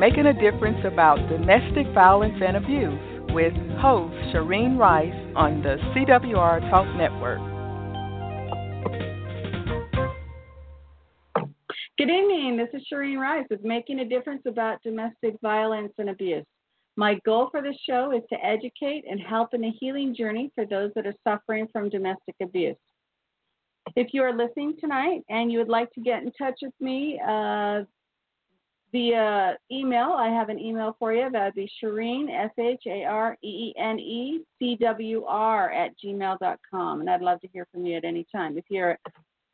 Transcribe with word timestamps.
Making 0.00 0.28
a 0.28 0.32
Difference 0.32 0.78
About 0.86 1.18
Domestic 1.28 1.86
Violence 1.92 2.40
and 2.42 2.56
Abuse 2.56 3.34
with 3.34 3.52
host 3.82 4.14
Shareen 4.32 4.78
Rice 4.78 5.12
on 5.36 5.62
the 5.62 5.76
CWR 5.92 6.70
Talk 6.70 6.86
Network. 6.96 7.38
Good 11.98 12.08
evening. 12.08 12.56
This 12.56 12.70
is 12.72 12.88
Shareen 12.90 13.18
Rice 13.18 13.44
with 13.50 13.62
Making 13.62 14.00
a 14.00 14.06
Difference 14.06 14.40
About 14.46 14.82
Domestic 14.82 15.34
Violence 15.42 15.92
and 15.98 16.08
Abuse. 16.08 16.46
My 16.96 17.18
goal 17.26 17.48
for 17.50 17.60
this 17.60 17.76
show 17.86 18.12
is 18.12 18.22
to 18.30 18.42
educate 18.42 19.04
and 19.06 19.20
help 19.20 19.52
in 19.52 19.62
a 19.64 19.70
healing 19.78 20.14
journey 20.14 20.50
for 20.54 20.64
those 20.64 20.92
that 20.94 21.06
are 21.06 21.14
suffering 21.24 21.68
from 21.70 21.90
domestic 21.90 22.36
abuse. 22.40 22.74
If 23.96 24.14
you 24.14 24.22
are 24.22 24.34
listening 24.34 24.76
tonight 24.80 25.20
and 25.28 25.52
you 25.52 25.58
would 25.58 25.68
like 25.68 25.92
to 25.92 26.00
get 26.00 26.22
in 26.22 26.32
touch 26.32 26.60
with 26.62 26.72
me 26.80 27.20
uh, 27.20 27.82
via 28.92 29.56
email, 29.70 30.12
I 30.12 30.28
have 30.28 30.48
an 30.48 30.58
email 30.58 30.96
for 30.98 31.12
you. 31.12 31.30
That 31.30 31.44
would 31.44 31.54
be 31.54 31.70
Shareen, 31.82 32.28
S 32.30 32.50
H 32.58 32.82
A 32.86 33.04
R 33.04 33.36
E 33.42 33.48
E 33.48 33.74
N 33.78 33.98
E 33.98 34.40
C 34.58 34.76
W 34.80 35.24
R, 35.24 35.70
at 35.70 35.92
gmail.com. 36.02 37.00
And 37.00 37.10
I'd 37.10 37.22
love 37.22 37.40
to 37.40 37.48
hear 37.48 37.66
from 37.72 37.86
you 37.86 37.96
at 37.96 38.04
any 38.04 38.26
time. 38.32 38.58
If 38.58 38.64
you're 38.68 38.98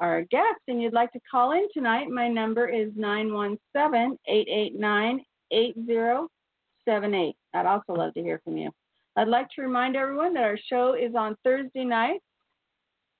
our 0.00 0.22
guest 0.22 0.60
and 0.68 0.82
you'd 0.82 0.92
like 0.92 1.12
to 1.12 1.20
call 1.30 1.52
in 1.52 1.66
tonight, 1.72 2.08
my 2.08 2.28
number 2.28 2.68
is 2.68 2.90
917 2.96 4.18
889 4.26 5.24
8078. 5.50 7.36
I'd 7.54 7.66
also 7.66 7.92
love 7.94 8.14
to 8.14 8.22
hear 8.22 8.40
from 8.44 8.56
you. 8.56 8.70
I'd 9.16 9.28
like 9.28 9.48
to 9.56 9.62
remind 9.62 9.96
everyone 9.96 10.34
that 10.34 10.44
our 10.44 10.58
show 10.68 10.94
is 10.94 11.14
on 11.14 11.36
Thursday 11.42 11.84
nights, 11.84 12.24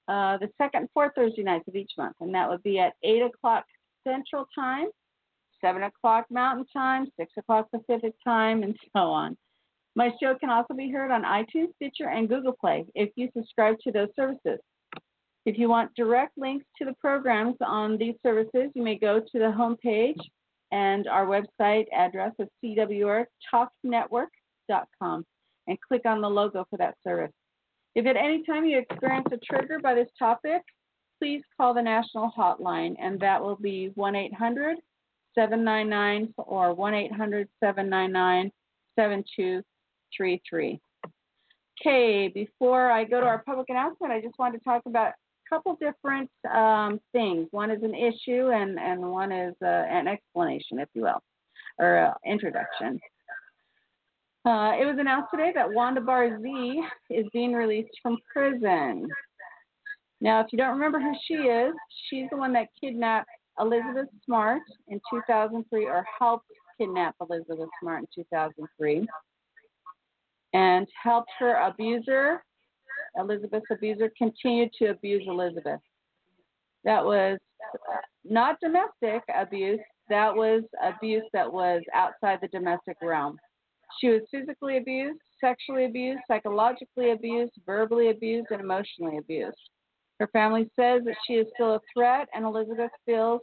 uh, 0.08 0.36
the 0.38 0.48
second 0.58 0.82
and 0.82 0.90
fourth 0.92 1.12
Thursday 1.14 1.42
nights 1.42 1.66
of 1.68 1.74
each 1.74 1.92
month, 1.96 2.16
and 2.20 2.34
that 2.34 2.48
would 2.48 2.62
be 2.62 2.78
at 2.78 2.92
8 3.02 3.22
o'clock 3.22 3.64
Central 4.06 4.46
Time, 4.54 4.88
7 5.60 5.82
o'clock 5.82 6.26
Mountain 6.30 6.66
Time, 6.72 7.06
6 7.18 7.32
o'clock 7.38 7.68
Pacific 7.70 8.14
Time, 8.24 8.62
and 8.62 8.76
so 8.94 9.00
on. 9.00 9.36
My 9.94 10.10
show 10.22 10.34
can 10.38 10.50
also 10.50 10.74
be 10.74 10.90
heard 10.90 11.10
on 11.10 11.22
iTunes, 11.22 11.74
Stitcher, 11.76 12.10
and 12.10 12.28
Google 12.28 12.54
Play 12.60 12.84
if 12.94 13.10
you 13.16 13.30
subscribe 13.34 13.76
to 13.84 13.92
those 13.92 14.08
services. 14.14 14.58
If 15.46 15.58
you 15.58 15.68
want 15.68 15.94
direct 15.94 16.36
links 16.36 16.66
to 16.78 16.84
the 16.84 16.94
programs 17.00 17.56
on 17.64 17.96
these 17.96 18.16
services, 18.22 18.70
you 18.74 18.82
may 18.82 18.98
go 18.98 19.20
to 19.20 19.38
the 19.38 19.54
homepage 19.56 20.20
and 20.72 21.06
our 21.06 21.26
website 21.26 21.86
address 21.94 22.32
is 22.38 22.48
cwrtalknetwork.com 22.62 25.24
and 25.68 25.80
click 25.80 26.02
on 26.04 26.20
the 26.20 26.28
logo 26.28 26.66
for 26.68 26.76
that 26.78 26.96
service. 27.04 27.32
If 27.94 28.06
at 28.06 28.16
any 28.16 28.42
time 28.44 28.66
you 28.66 28.78
experience 28.78 29.28
a 29.32 29.38
trigger 29.38 29.78
by 29.78 29.94
this 29.94 30.10
topic, 30.18 30.62
please 31.18 31.40
call 31.56 31.72
the 31.72 31.80
national 31.80 32.30
hotline, 32.36 32.94
and 33.00 33.18
that 33.20 33.40
will 33.40 33.56
be 33.56 33.90
1 33.94 34.14
800 34.14 34.76
799 35.36 36.34
or 36.38 36.74
1 36.74 36.94
800 36.94 37.48
799 37.60 38.50
7233. 38.96 40.80
Okay, 41.80 42.28
before 42.28 42.90
I 42.90 43.04
go 43.04 43.20
to 43.20 43.26
our 43.26 43.42
public 43.44 43.68
announcement, 43.68 44.12
I 44.12 44.20
just 44.20 44.38
wanted 44.38 44.58
to 44.58 44.64
talk 44.64 44.82
about 44.86 45.08
a 45.08 45.14
couple 45.54 45.76
different 45.76 46.30
um, 46.52 47.00
things. 47.12 47.48
One 47.50 47.70
is 47.70 47.82
an 47.82 47.94
issue, 47.94 48.50
and, 48.50 48.78
and 48.78 49.00
one 49.00 49.30
is 49.30 49.54
uh, 49.62 49.66
an 49.66 50.08
explanation, 50.08 50.78
if 50.78 50.88
you 50.94 51.02
will, 51.02 51.22
or 51.78 51.98
uh, 51.98 52.14
introduction. 52.24 52.98
Uh, 54.46 54.72
it 54.80 54.86
was 54.86 54.96
announced 54.98 55.28
today 55.30 55.52
that 55.54 55.70
Wanda 55.70 56.00
Barzee 56.00 56.80
is 57.10 57.26
being 57.32 57.52
released 57.52 57.90
from 58.02 58.16
prison. 58.32 59.06
Now, 60.20 60.40
if 60.40 60.46
you 60.52 60.56
don't 60.56 60.72
remember 60.72 61.00
who 61.00 61.12
she 61.26 61.34
is, 61.34 61.74
she's 62.08 62.30
the 62.30 62.36
one 62.38 62.52
that 62.54 62.68
kidnapped 62.80 63.28
Elizabeth 63.60 64.08
Smart 64.24 64.62
in 64.88 65.00
2003, 65.10 65.86
or 65.86 66.04
helped 66.18 66.46
kidnap 66.78 67.14
Elizabeth 67.20 67.68
Smart 67.80 68.00
in 68.00 68.24
2003, 68.24 69.06
and 70.52 70.86
helped 71.02 71.30
her 71.38 71.56
abuser 71.56 72.42
Elizabeth's 73.18 73.66
abuser 73.70 74.10
continued 74.16 74.70
to 74.78 74.86
abuse 74.86 75.24
Elizabeth. 75.26 75.80
That 76.84 77.04
was 77.04 77.38
uh, 77.74 77.96
not 78.24 78.60
domestic 78.60 79.22
abuse, 79.34 79.80
that 80.08 80.34
was 80.34 80.62
abuse 80.82 81.24
that 81.32 81.52
was 81.52 81.82
outside 81.94 82.38
the 82.40 82.48
domestic 82.48 82.96
realm. 83.02 83.38
She 84.00 84.08
was 84.08 84.22
physically 84.30 84.76
abused, 84.76 85.20
sexually 85.40 85.86
abused, 85.86 86.20
psychologically 86.28 87.12
abused, 87.12 87.52
verbally 87.64 88.10
abused, 88.10 88.48
and 88.50 88.60
emotionally 88.60 89.18
abused. 89.18 89.56
Her 90.18 90.28
family 90.28 90.70
says 90.76 91.02
that 91.04 91.16
she 91.26 91.34
is 91.34 91.46
still 91.54 91.74
a 91.74 91.80
threat, 91.92 92.28
and 92.34 92.44
Elizabeth 92.44 92.90
feels 93.04 93.42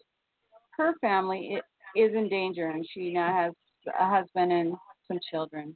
her 0.78 0.94
family 1.02 1.60
is 1.96 2.12
in 2.16 2.30
danger, 2.30 2.70
and 2.70 2.86
she 2.92 3.14
now 3.14 3.34
has 3.34 3.54
a 4.00 4.08
husband 4.10 4.52
and 4.52 4.76
some 5.08 5.20
children. 5.30 5.76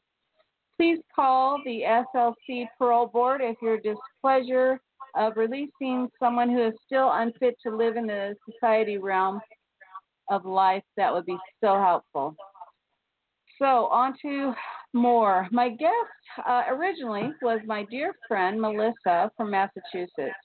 Please 0.77 0.99
call 1.15 1.59
the 1.65 1.81
SLC 2.15 2.67
Parole 2.77 3.07
Board 3.07 3.41
if 3.43 3.57
your 3.61 3.77
displeasure 3.77 4.79
of 5.15 5.35
releasing 5.35 6.07
someone 6.19 6.49
who 6.49 6.67
is 6.67 6.73
still 6.85 7.11
unfit 7.13 7.55
to 7.63 7.75
live 7.75 7.97
in 7.97 8.07
the 8.07 8.35
society 8.49 8.97
realm 8.97 9.39
of 10.29 10.45
life. 10.45 10.83
That 10.95 11.13
would 11.13 11.25
be 11.25 11.37
so 11.63 11.75
helpful. 11.79 12.35
So, 13.59 13.87
on 13.87 14.15
to 14.21 14.53
more. 14.93 15.47
My 15.51 15.69
guest 15.69 16.45
uh, 16.47 16.63
originally 16.69 17.31
was 17.41 17.59
my 17.65 17.85
dear 17.89 18.13
friend 18.27 18.61
Melissa 18.61 19.31
from 19.35 19.51
Massachusetts, 19.51 20.35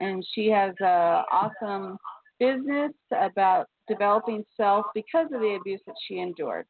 and 0.00 0.24
she 0.34 0.48
has 0.48 0.74
an 0.80 1.24
awesome 1.32 1.96
business 2.38 2.92
about 3.12 3.66
developing 3.88 4.44
self 4.56 4.86
because 4.94 5.26
of 5.32 5.40
the 5.40 5.56
abuse 5.60 5.80
that 5.86 5.96
she 6.06 6.18
endured 6.18 6.66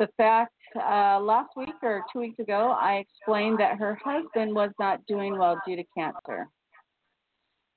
the 0.00 0.08
fact 0.16 0.54
uh, 0.76 1.20
last 1.20 1.50
week 1.56 1.74
or 1.82 2.02
two 2.12 2.20
weeks 2.20 2.38
ago, 2.38 2.74
I 2.80 2.94
explained 2.94 3.60
that 3.60 3.78
her 3.78 3.98
husband 4.02 4.54
was 4.54 4.70
not 4.80 5.04
doing 5.06 5.38
well 5.38 5.60
due 5.66 5.76
to 5.76 5.84
cancer. 5.96 6.48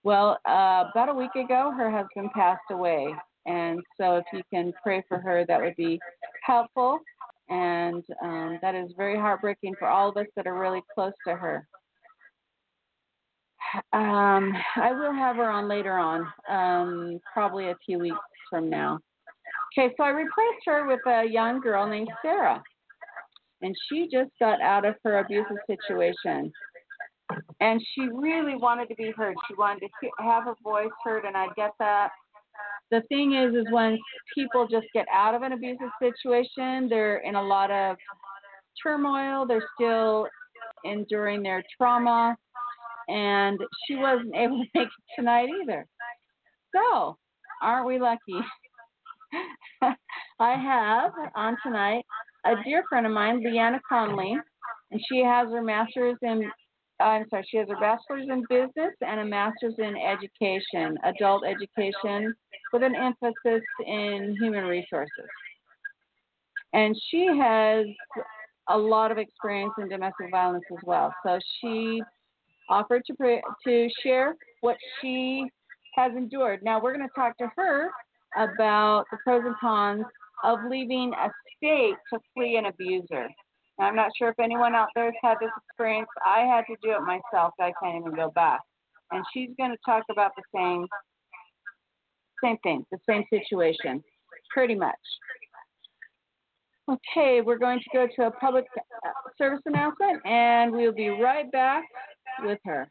Well, 0.04 0.38
uh, 0.48 0.86
about 0.92 1.10
a 1.10 1.14
week 1.14 1.36
ago, 1.36 1.72
her 1.78 1.92
husband 1.92 2.32
passed 2.34 2.62
away. 2.72 3.14
And 3.46 3.82
so, 4.00 4.16
if 4.16 4.26
you 4.32 4.42
can 4.54 4.72
pray 4.82 5.04
for 5.10 5.20
her, 5.20 5.46
that 5.46 5.62
would 5.62 5.76
be 5.76 6.00
helpful. 6.44 6.98
And 7.50 8.04
um, 8.24 8.58
that 8.62 8.74
is 8.74 8.92
very 8.96 9.18
heartbreaking 9.18 9.76
for 9.78 9.90
all 9.90 10.10
of 10.10 10.16
us 10.16 10.28
that 10.38 10.48
are 10.48 10.58
really 10.58 10.82
close 10.96 11.12
to 11.28 11.36
her. 11.36 11.68
Um, 13.92 14.54
I 14.76 14.92
will 14.92 15.14
have 15.14 15.38
her 15.38 15.50
on 15.50 15.68
later 15.68 15.98
on, 15.98 16.28
um, 16.50 17.20
probably 17.32 17.70
a 17.70 17.78
few 17.86 18.00
weeks 18.00 18.18
from 18.50 18.70
now. 18.70 19.00
Okay, 19.76 19.94
so 19.98 20.04
I 20.04 20.10
replaced 20.10 20.66
her 20.66 20.88
with 20.88 21.00
a 21.08 21.26
young 21.28 21.60
girl 21.60 21.88
named 21.88 22.10
Sarah. 22.22 22.62
And 23.62 23.76
she 23.88 24.08
just 24.12 24.30
got 24.40 24.62
out 24.62 24.86
of 24.86 24.96
her 25.04 25.20
abusive 25.20 25.58
situation. 25.66 26.52
And 27.62 27.82
she 27.94 28.02
really 28.02 28.56
wanted 28.56 28.90
to 28.90 28.96
be 28.96 29.12
heard. 29.16 29.36
She 29.48 29.56
wanted 29.56 29.90
to 30.04 30.10
have 30.20 30.44
her 30.44 30.56
voice 30.64 30.92
heard, 31.04 31.26
and 31.26 31.36
I 31.36 31.48
get 31.56 31.72
that. 31.80 32.10
The 32.92 33.02
thing 33.10 33.34
is, 33.34 33.56
is 33.56 33.66
when 33.72 33.98
people 34.36 34.68
just 34.68 34.86
get 34.94 35.08
out 35.12 35.34
of 35.34 35.42
an 35.42 35.54
abusive 35.54 35.90
situation, 36.00 36.88
they're 36.90 37.18
in 37.18 37.36
a 37.36 37.42
lot 37.42 37.72
of 37.72 37.96
turmoil. 38.84 39.48
They're 39.48 39.68
still 39.76 40.28
enduring 40.84 41.42
their 41.42 41.64
trauma, 41.78 42.38
and 43.08 43.60
she 43.88 43.96
wasn't 43.96 44.36
able 44.36 44.58
to 44.58 44.70
make 44.74 44.88
it 44.88 45.16
tonight 45.16 45.50
either. 45.62 45.86
So, 46.76 47.18
aren't 47.62 47.88
we 47.88 48.00
lucky? 48.00 48.40
I 50.40 50.56
have 50.56 51.12
on 51.36 51.58
tonight 51.64 52.04
a 52.46 52.56
dear 52.64 52.84
friend 52.90 53.06
of 53.06 53.12
mine, 53.12 53.44
LeeAnna 53.44 53.80
Conley, 53.88 54.36
and 54.92 55.02
she 55.10 55.20
has 55.20 55.50
her 55.50 55.62
master's 55.62 56.18
in 56.22 56.50
I'm 57.00 57.26
sorry, 57.30 57.46
she 57.50 57.58
has 57.58 57.68
her 57.70 57.80
bachelor's 57.80 58.28
in 58.30 58.46
business 58.50 58.94
and 59.02 59.20
a 59.20 59.26
master's 59.26 59.74
in 59.78 59.96
education, 59.98 60.98
adult 61.04 61.44
education, 61.44 62.34
with 62.72 62.84
an 62.84 62.96
emphasis 62.96 63.64
in 63.86 64.38
human 64.40 64.66
resources. 64.66 65.28
And 66.74 66.96
she 67.10 67.28
has 67.40 67.86
a 68.70 68.78
lot 68.78 69.12
of 69.12 69.18
experience 69.18 69.74
in 69.80 69.90
domestic 69.90 70.32
violence 70.32 70.64
as 70.72 70.84
well. 70.84 71.14
So 71.26 71.40
she 71.60 72.02
offered 72.70 73.04
to 73.08 73.42
to 73.66 73.90
share 74.02 74.36
what 74.62 74.78
she 75.00 75.46
has 75.96 76.12
endured. 76.16 76.62
Now 76.64 76.82
we're 76.82 76.96
going 76.96 77.08
to 77.08 77.14
talk 77.16 77.38
to 77.38 77.52
her 77.56 77.90
about 78.36 79.06
the 79.12 79.18
pros 79.24 79.44
and 79.46 79.56
cons 79.60 80.06
of 80.44 80.60
leaving 80.70 81.14
a 81.14 81.30
state 81.58 81.96
to 82.12 82.20
flee 82.34 82.58
an 82.58 82.66
abuser. 82.66 83.28
Now, 83.80 83.86
I'm 83.86 83.96
not 83.96 84.12
sure 84.18 84.30
if 84.30 84.40
anyone 84.40 84.76
out 84.76 84.90
there 84.96 85.06
has 85.06 85.14
had 85.22 85.36
this 85.42 85.50
experience. 85.66 86.08
I 86.26 86.42
had 86.42 86.64
to 86.68 86.76
do 86.84 86.92
it 86.92 87.02
myself. 87.02 87.54
I 87.60 87.72
can't 87.82 88.00
even 88.00 88.16
go 88.16 88.32
back. 88.32 88.60
And 89.12 89.24
she's 89.34 89.50
going 89.58 89.72
to 89.72 89.78
talk 89.86 90.04
about 90.12 90.32
the 90.36 90.44
same 90.56 90.86
same 92.44 92.58
thing, 92.58 92.86
the 92.92 92.98
same 93.08 93.24
situation, 93.30 94.04
pretty 94.50 94.76
much. 94.76 94.96
Okay, 96.90 97.40
we're 97.40 97.58
going 97.58 97.80
to 97.80 97.86
go 97.94 98.08
to 98.18 98.28
a 98.28 98.32
public 98.32 98.66
uh, 98.78 99.10
service 99.38 99.62
announcement, 99.66 100.22
and 100.26 100.74
we'll 100.74 100.92
be 100.92 101.08
right 101.08 101.50
back 101.54 101.86
with 102.42 102.60
her. 102.66 102.90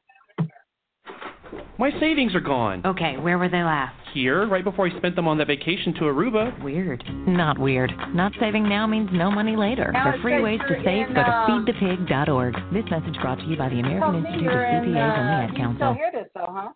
My 1.78 1.90
savings 2.00 2.34
are 2.34 2.40
gone. 2.40 2.82
Okay, 2.84 3.16
where 3.18 3.38
were 3.38 3.48
they 3.48 3.62
last? 3.62 3.96
Here, 4.14 4.46
right 4.46 4.62
before 4.62 4.86
I 4.86 4.96
spent 4.98 5.16
them 5.16 5.26
on 5.26 5.38
that 5.38 5.46
vacation 5.46 5.94
to 5.94 6.00
Aruba. 6.02 6.62
Weird. 6.62 7.02
Not 7.26 7.58
weird. 7.58 7.92
Not 8.14 8.32
saving 8.38 8.68
now 8.68 8.86
means 8.86 9.08
no 9.12 9.30
money 9.30 9.56
later. 9.56 9.90
Now 9.92 10.12
For 10.12 10.22
free 10.22 10.42
ways 10.42 10.60
to 10.68 10.74
you're 10.74 10.84
save, 10.84 11.08
in, 11.08 11.14
go 11.14 11.22
to 11.22 11.30
um, 11.30 11.66
feedthepig.org. 11.66 12.54
This 12.72 12.84
message 12.90 13.20
brought 13.20 13.38
to 13.38 13.44
you 13.44 13.56
by 13.56 13.70
the 13.70 13.80
American 13.80 14.16
Institute 14.16 14.42
you're 14.42 14.64
of 14.64 14.84
in, 14.84 14.90
CPAs 14.90 15.18
and 15.18 15.28
the 15.28 15.32
uh, 15.32 15.42
Ad 15.42 15.50
you 15.58 15.76
still 15.76 15.94
hear 15.94 16.12
this 16.12 16.28
though, 16.34 16.46
huh? 16.48 16.68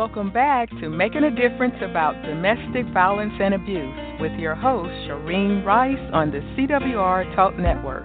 Welcome 0.00 0.32
back 0.32 0.70
to 0.80 0.88
Making 0.88 1.24
a 1.24 1.30
Difference 1.30 1.74
About 1.82 2.14
Domestic 2.22 2.86
Violence 2.94 3.34
and 3.38 3.52
Abuse 3.52 3.94
with 4.18 4.32
your 4.40 4.54
host, 4.54 4.88
Shareen 5.06 5.62
Rice 5.62 5.98
on 6.14 6.30
the 6.30 6.38
CWR 6.56 7.36
Talk 7.36 7.58
Network. 7.58 8.04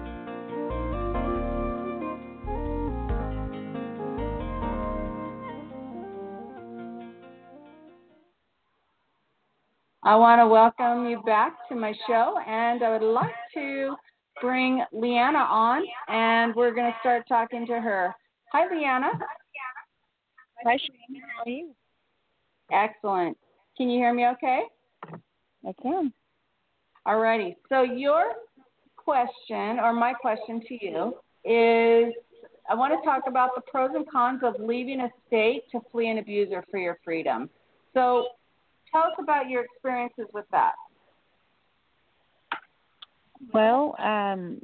I 10.02 10.16
want 10.16 10.40
to 10.40 10.48
welcome 10.48 11.08
you 11.08 11.22
back 11.22 11.56
to 11.70 11.74
my 11.74 11.94
show, 12.06 12.38
and 12.46 12.82
I 12.82 12.90
would 12.90 13.06
like 13.06 13.32
to 13.54 13.96
bring 14.42 14.84
LeeAnna 14.92 15.48
on, 15.48 15.82
and 16.08 16.54
we're 16.54 16.74
going 16.74 16.92
to 16.92 16.98
start 17.00 17.22
talking 17.26 17.66
to 17.66 17.80
her. 17.80 18.14
Hi, 18.52 18.68
LeeAnna. 18.68 19.18
Hi, 20.62 20.76
Shane. 20.76 21.22
How 21.22 21.42
are 21.44 21.48
you? 21.48 21.74
Excellent. 22.72 23.36
Can 23.76 23.90
you 23.90 23.98
hear 23.98 24.12
me 24.12 24.26
okay? 24.28 24.62
I 25.66 25.72
can. 25.82 26.12
Alrighty. 27.06 27.56
So 27.68 27.82
your 27.82 28.32
question, 28.96 29.78
or 29.80 29.92
my 29.92 30.12
question 30.12 30.60
to 30.68 30.84
you, 30.84 31.14
is 31.44 32.12
I 32.68 32.74
want 32.74 32.92
to 32.92 33.04
talk 33.08 33.22
about 33.28 33.50
the 33.54 33.62
pros 33.70 33.90
and 33.94 34.08
cons 34.10 34.40
of 34.42 34.54
leaving 34.58 35.00
a 35.00 35.10
state 35.26 35.62
to 35.72 35.80
flee 35.92 36.08
an 36.08 36.18
abuser 36.18 36.64
for 36.70 36.78
your 36.78 36.98
freedom. 37.04 37.48
So 37.94 38.26
tell 38.92 39.02
us 39.02 39.12
about 39.18 39.48
your 39.48 39.64
experiences 39.64 40.26
with 40.32 40.46
that. 40.50 40.72
Well, 43.52 43.94
um, 43.98 44.60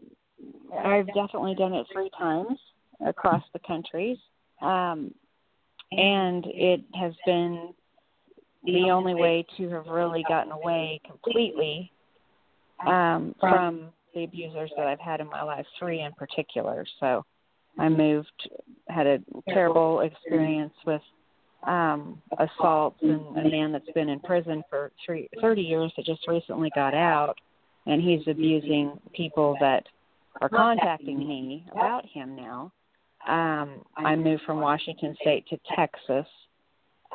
I've 0.77 1.07
definitely 1.09 1.55
done 1.55 1.75
it 1.75 1.87
three 1.93 2.11
times 2.19 2.59
across 3.07 3.43
the 3.53 3.61
countries, 3.61 4.19
um, 4.61 5.15
and 5.93 6.45
it 6.47 6.81
has 6.95 7.13
been 7.25 7.75
the 8.65 8.91
only 8.91 9.15
way 9.15 9.45
to 9.57 9.69
have 9.71 9.87
really 9.87 10.25
gotten 10.29 10.53
away 10.53 11.01
completely 11.07 11.91
um, 12.87 13.35
from 13.41 13.89
the 14.15 14.25
abusers 14.25 14.71
that 14.77 14.87
I've 14.87 15.01
had 15.01 15.21
in 15.21 15.29
my 15.29 15.43
life, 15.43 15.67
three 15.79 16.03
in 16.03 16.13
particular. 16.13 16.85
So 17.01 17.25
I 17.79 17.89
moved, 17.89 18.51
had 18.89 19.07
a 19.07 19.19
terrible 19.49 20.01
experience 20.01 20.75
with 20.87 21.01
um, 21.67 22.21
assault 22.39 22.97
and 23.03 23.37
a 23.39 23.49
man 23.49 23.73
that's 23.73 23.91
been 23.95 24.09
in 24.09 24.21
prison 24.21 24.63
for 24.69 24.93
three, 25.05 25.29
30 25.41 25.63
years 25.63 25.93
that 25.97 26.05
just 26.05 26.27
recently 26.29 26.71
got 26.75 26.95
out, 26.95 27.37
and 27.87 28.03
he's 28.03 28.27
abusing 28.27 28.99
people 29.15 29.57
that 29.61 29.85
are 30.41 30.49
contacting 30.49 31.19
me 31.19 31.67
about 31.73 32.05
him 32.07 32.37
now. 32.37 32.73
Um, 33.29 33.83
I 33.97 34.17
moved 34.17 34.43
from 34.45 34.61
Washington 34.61 35.17
State 35.21 35.47
to 35.49 35.59
Texas. 35.77 36.27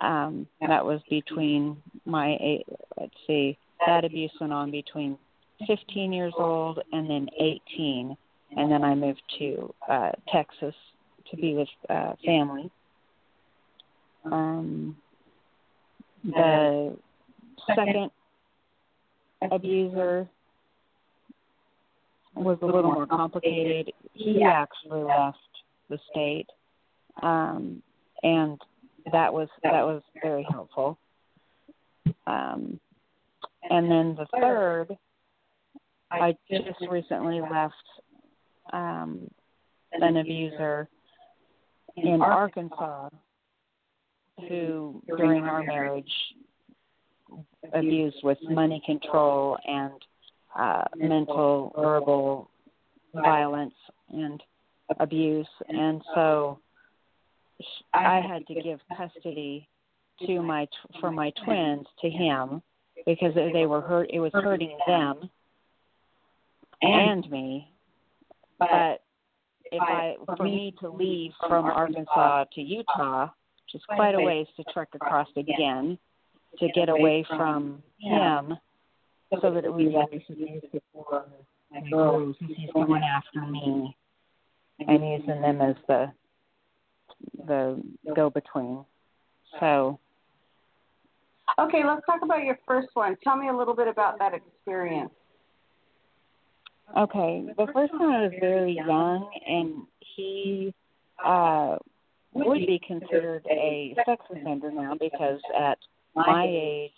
Um, 0.01 0.47
that 0.61 0.85
was 0.85 1.01
between 1.09 1.77
my, 2.05 2.37
eight, 2.39 2.65
let's 2.99 3.13
see, 3.25 3.57
that 3.85 4.05
abuse 4.05 4.31
went 4.39 4.53
on 4.53 4.69
between 4.69 5.17
15 5.65 6.13
years 6.13 6.33
old 6.37 6.79
and 6.91 7.09
then 7.09 7.27
18, 7.39 8.15
and 8.55 8.71
then 8.71 8.83
I 8.83 8.93
moved 8.93 9.21
to 9.39 9.73
uh, 9.89 10.11
Texas 10.31 10.75
to 11.31 11.37
be 11.37 11.55
with 11.55 11.67
uh, 11.89 12.13
family. 12.25 12.69
Um, 14.25 14.95
the 16.23 16.97
second 17.75 18.11
abuser 19.51 20.27
was 22.35 22.57
a 22.61 22.65
little 22.65 22.91
more 22.91 23.07
complicated. 23.07 23.91
He 24.13 24.43
actually 24.43 25.03
left 25.03 25.37
the 25.89 25.97
state, 26.11 26.47
um, 27.21 27.81
and 28.23 28.59
that 29.11 29.33
was 29.33 29.49
that 29.63 29.85
was 29.85 30.01
very 30.21 30.45
helpful. 30.49 30.97
Um, 32.25 32.79
and 33.69 33.91
then 33.91 34.15
the 34.17 34.25
third, 34.39 34.97
I 36.11 36.35
just 36.49 36.79
recently 36.89 37.41
left 37.41 37.73
um, 38.71 39.29
an 39.93 40.17
abuser 40.17 40.87
in 41.97 42.21
Arkansas 42.21 43.09
who, 44.47 45.01
during 45.07 45.43
our 45.43 45.63
marriage, 45.63 46.11
abused 47.73 48.17
with 48.23 48.37
money 48.49 48.81
control 48.85 49.57
and 49.65 49.93
uh, 50.57 50.83
mental, 50.95 51.73
verbal 51.75 52.49
violence 53.13 53.73
and 54.11 54.41
abuse. 54.99 55.47
And 55.67 56.01
so 56.13 56.59
I 57.93 58.21
had 58.21 58.45
to 58.47 58.61
give 58.61 58.79
custody 58.95 59.67
to 60.25 60.41
my 60.41 60.67
for 60.99 61.11
my 61.11 61.31
twins 61.43 61.85
to 62.01 62.09
him 62.09 62.61
because 63.05 63.33
they 63.35 63.65
were 63.65 63.81
hurt. 63.81 64.09
It 64.11 64.19
was 64.19 64.31
hurting 64.33 64.77
them 64.87 65.29
and 66.81 67.29
me. 67.29 67.71
But 68.59 69.01
if 69.71 69.81
I 69.81 70.15
for 70.25 70.43
me 70.43 70.73
to 70.79 70.89
leave 70.89 71.31
from 71.47 71.65
Arkansas 71.65 72.45
to 72.53 72.61
Utah, 72.61 73.23
which 73.65 73.75
is 73.75 73.81
quite 73.87 74.15
a 74.15 74.21
ways 74.21 74.47
to 74.57 74.63
trek 74.73 74.89
across 74.93 75.27
again, 75.35 75.97
to 76.59 76.67
get 76.73 76.89
away 76.89 77.25
from 77.27 77.83
him, 77.99 78.57
so 79.41 79.51
that 79.51 79.65
it 79.65 79.73
was 79.73 79.93
like 79.93 80.23
for 80.93 81.25
my 81.71 81.89
girls, 81.89 82.35
he's 82.39 82.69
going 82.73 83.03
after 83.03 83.41
me 83.41 83.95
and 84.79 85.03
using 85.03 85.41
them 85.41 85.61
as 85.61 85.75
the 85.87 86.11
the 87.45 87.81
go 88.15 88.29
between. 88.29 88.85
So 89.59 89.99
Okay, 91.59 91.81
let's 91.85 92.05
talk 92.05 92.21
about 92.21 92.43
your 92.43 92.59
first 92.67 92.89
one. 92.93 93.17
Tell 93.23 93.35
me 93.35 93.49
a 93.49 93.55
little 93.55 93.75
bit 93.75 93.87
about 93.87 94.19
that 94.19 94.33
experience. 94.33 95.11
Okay, 96.97 97.45
the 97.57 97.67
first 97.73 97.93
one 97.93 98.13
I 98.13 98.21
was 98.23 98.33
very 98.39 98.73
young, 98.73 99.29
and 99.45 99.83
he 100.15 100.73
uh, 101.23 101.77
would 102.33 102.59
be 102.59 102.79
considered 102.85 103.45
a 103.49 103.95
sex 104.05 104.23
offender 104.29 104.71
now 104.71 104.93
because 104.99 105.39
at 105.59 105.77
my 106.15 106.45
age, 106.47 106.91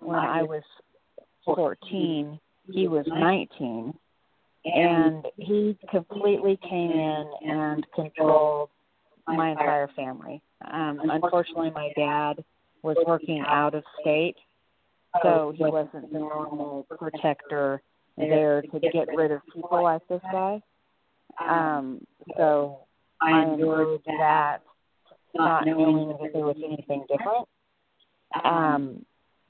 when 0.00 0.16
I 0.18 0.42
was 0.42 0.62
14, 1.44 2.38
he 2.70 2.88
was 2.88 3.04
19, 3.08 3.92
and 4.64 5.26
he 5.36 5.76
completely 5.90 6.58
came 6.68 6.90
in 6.90 7.30
and 7.42 7.86
controlled 7.94 8.70
my 9.36 9.50
entire 9.50 9.88
family. 9.96 10.42
Um, 10.70 11.00
unfortunately, 11.04 11.70
my 11.70 11.92
dad 11.96 12.44
was 12.82 12.96
working 13.06 13.44
out 13.46 13.74
of 13.74 13.84
state, 14.00 14.36
so 15.22 15.52
he 15.56 15.64
wasn't 15.64 16.12
the 16.12 16.18
normal 16.18 16.86
protector 16.98 17.82
there 18.16 18.62
to 18.62 18.80
get 18.80 19.08
rid 19.14 19.30
of 19.30 19.40
people 19.52 19.82
like 19.82 20.06
this 20.08 20.20
guy. 20.32 20.60
Um, 21.40 22.04
so 22.36 22.80
I 23.20 23.42
endured 23.42 24.00
that, 24.06 24.58
not 25.34 25.66
knowing 25.66 26.08
that 26.20 26.32
there 26.32 26.44
was 26.44 26.56
anything 26.64 27.04
different. 27.08 27.48
Um, 28.44 29.04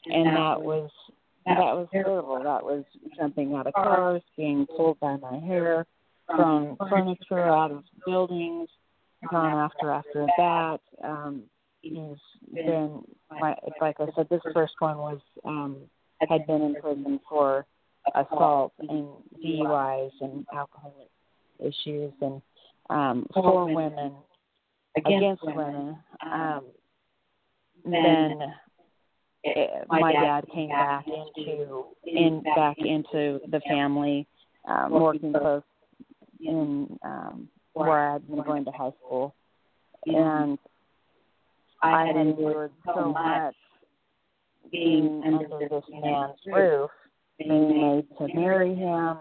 and 0.06 0.26
that 0.26 0.62
was 0.62 0.90
that 1.46 1.56
was 1.58 1.88
terrible. 1.92 2.36
That 2.36 2.62
was 2.62 2.84
jumping 3.16 3.54
out 3.54 3.66
of 3.66 3.72
cars, 3.72 4.22
being 4.36 4.66
pulled 4.66 5.00
by 5.00 5.16
my 5.16 5.38
hair, 5.38 5.86
thrown 6.34 6.76
furniture 6.90 7.40
out 7.40 7.70
of 7.70 7.84
buildings, 8.04 8.68
gone 9.30 9.52
after 9.52 9.90
after 9.90 10.26
that. 10.36 10.80
Um, 11.02 11.42
he's 11.80 12.18
been 12.52 13.02
like 13.40 13.96
I 14.00 14.06
said, 14.16 14.28
this 14.30 14.40
first 14.52 14.74
one 14.78 14.98
was 14.98 15.20
um 15.44 15.76
had 16.28 16.46
been 16.46 16.62
in 16.62 16.74
prison 16.76 17.20
for 17.28 17.66
assault 18.14 18.72
and 18.80 19.08
DUIs 19.44 20.10
and 20.20 20.46
alcohol 20.52 20.94
issues 21.60 22.12
and 22.20 22.40
um 22.90 23.26
for 23.32 23.66
women 23.66 24.12
against 24.96 25.44
women. 25.44 25.98
Um 26.22 26.64
then 27.84 28.42
it, 29.44 29.86
my 29.88 30.12
dad 30.12 30.44
came 30.52 30.70
back 30.70 31.06
into 31.06 31.84
in 32.04 32.42
back 32.56 32.76
into 32.78 33.40
the 33.48 33.60
family, 33.68 34.26
um, 34.66 34.92
working 34.92 35.32
close 35.32 35.62
in 36.40 36.98
um 37.02 37.48
where 37.86 38.12
I'd 38.12 38.26
been 38.28 38.42
going 38.42 38.64
to 38.64 38.70
high 38.72 38.92
school. 39.04 39.34
And 40.06 40.58
I 41.82 42.06
had 42.06 42.16
endured 42.16 42.72
so 42.84 43.12
much 43.12 43.54
being 44.70 45.22
under 45.24 45.68
this 45.68 45.84
man's 45.90 46.38
roof 46.46 46.90
being 47.38 47.68
made 47.68 48.04
to 48.18 48.34
marry 48.34 48.74
him, 48.74 49.18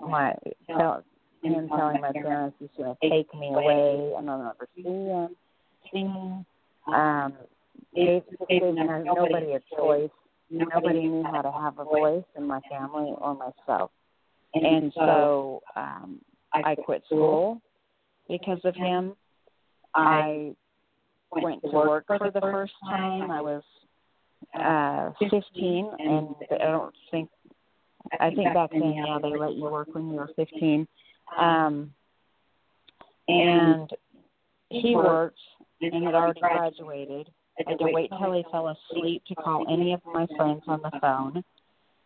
my 0.00 0.34
him 1.42 1.68
telling 1.68 2.00
my 2.00 2.10
parents 2.12 2.56
he's 2.58 2.70
to 2.78 2.96
take 3.02 3.32
me 3.34 3.48
away 3.48 4.14
and 4.16 4.30
I'll 4.30 4.38
never 4.38 4.66
see 4.74 4.82
him, 4.82 5.36
see 5.92 6.04
me. 6.04 6.44
Um, 6.86 7.34
they 7.94 8.22
they 8.48 8.60
nobody 8.60 9.52
a 9.52 9.60
choice. 9.76 10.10
Nobody 10.50 11.00
knew 11.08 11.24
how 11.24 11.42
to 11.42 11.50
have 11.50 11.78
a 11.78 11.84
voice 11.84 12.24
in 12.36 12.46
my 12.46 12.60
family 12.70 13.12
or 13.18 13.34
myself, 13.34 13.90
and 14.54 14.92
so 14.94 15.62
um, 15.74 16.20
I 16.52 16.74
quit 16.74 17.02
school 17.06 17.60
because 18.28 18.60
of 18.64 18.74
him. 18.74 19.14
I 19.94 20.54
went 21.30 21.62
to 21.62 21.70
work 21.70 22.06
for 22.06 22.30
the 22.30 22.40
first 22.40 22.72
time. 22.84 23.30
I 23.30 23.40
was 23.40 23.62
uh 24.54 25.10
15 25.18 25.90
and 25.98 26.28
I 26.50 26.58
don't 26.58 26.94
think 27.10 27.30
I 28.20 28.30
think 28.30 28.52
back 28.52 28.70
then 28.72 28.92
yeah 28.94 29.18
they 29.22 29.36
let 29.36 29.54
you 29.54 29.64
work 29.64 29.88
when 29.92 30.10
you 30.10 30.16
were 30.16 30.28
15 30.36 30.86
um 31.38 31.92
and 33.26 33.90
he 34.68 34.94
worked 34.94 35.38
and 35.80 36.04
had 36.04 36.14
already 36.14 36.40
graduated. 36.40 37.30
I 37.58 37.70
had 37.70 37.78
to 37.78 37.88
wait 37.90 38.10
till 38.10 38.32
he 38.32 38.44
fell 38.50 38.68
asleep 38.68 39.22
to 39.28 39.34
call 39.34 39.64
any 39.72 39.92
of 39.92 40.00
my 40.04 40.26
friends 40.36 40.62
on 40.66 40.80
the 40.82 40.90
phone. 41.00 41.42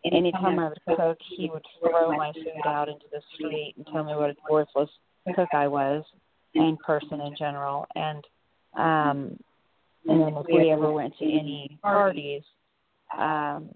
anytime 0.04 0.58
I 0.58 0.68
would 0.68 0.80
cook 0.96 1.18
he 1.37 1.50
would 1.50 1.64
throw 1.80 2.16
my 2.16 2.32
food 2.32 2.66
out 2.66 2.88
into 2.88 3.06
the 3.10 3.20
street 3.34 3.75
and 3.76 3.87
tell 3.87 4.04
me 4.04 4.14
what 4.14 4.30
a 4.30 4.37
worthless 4.50 4.90
cook 5.34 5.48
I 5.52 5.68
was 5.68 6.04
and 6.54 6.78
person 6.80 7.20
in 7.20 7.34
general 7.37 7.87
and 7.94 8.25
um 8.76 9.38
and 10.08 10.20
then 10.22 10.34
if 10.37 10.46
we 10.46 10.70
ever 10.70 10.90
went 10.90 11.16
to 11.18 11.25
any 11.25 11.78
parties, 11.82 12.42
um, 13.16 13.68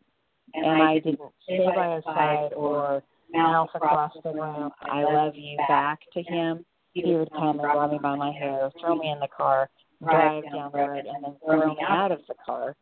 and 0.54 0.82
I 0.82 0.94
didn't 0.94 1.20
stay 1.44 1.66
by 1.75 1.96
his 1.96 2.04
side 2.04 2.52
or 2.56 3.02
mouth 3.32 3.68
across 3.75 4.12
the 4.25 4.32
room, 4.32 4.70
I 4.82 5.04
love 5.04 5.34
you 5.37 5.58
back 5.68 6.00
to 6.14 6.22
him, 6.22 6.64
he 6.92 7.14
would 7.14 7.30
come 7.32 7.61
and 7.61 7.61
grab 7.61 7.92
me 7.92 7.99
by 8.02 8.16
my 8.16 8.32
hair, 8.32 8.70
throw 8.80 8.96
me 8.96 9.11
in 9.11 9.20
the 9.20 9.28
car, 9.34 9.68
drive 10.02 10.44
down 10.44 10.70
the 10.72 10.78
road, 10.78 11.04
and 11.06 11.25
then 11.25 11.37
throw 11.44 11.66
me 11.66 11.76
out 11.87 12.12
of 12.12 12.20
the 12.28 12.34
car. 12.44 12.75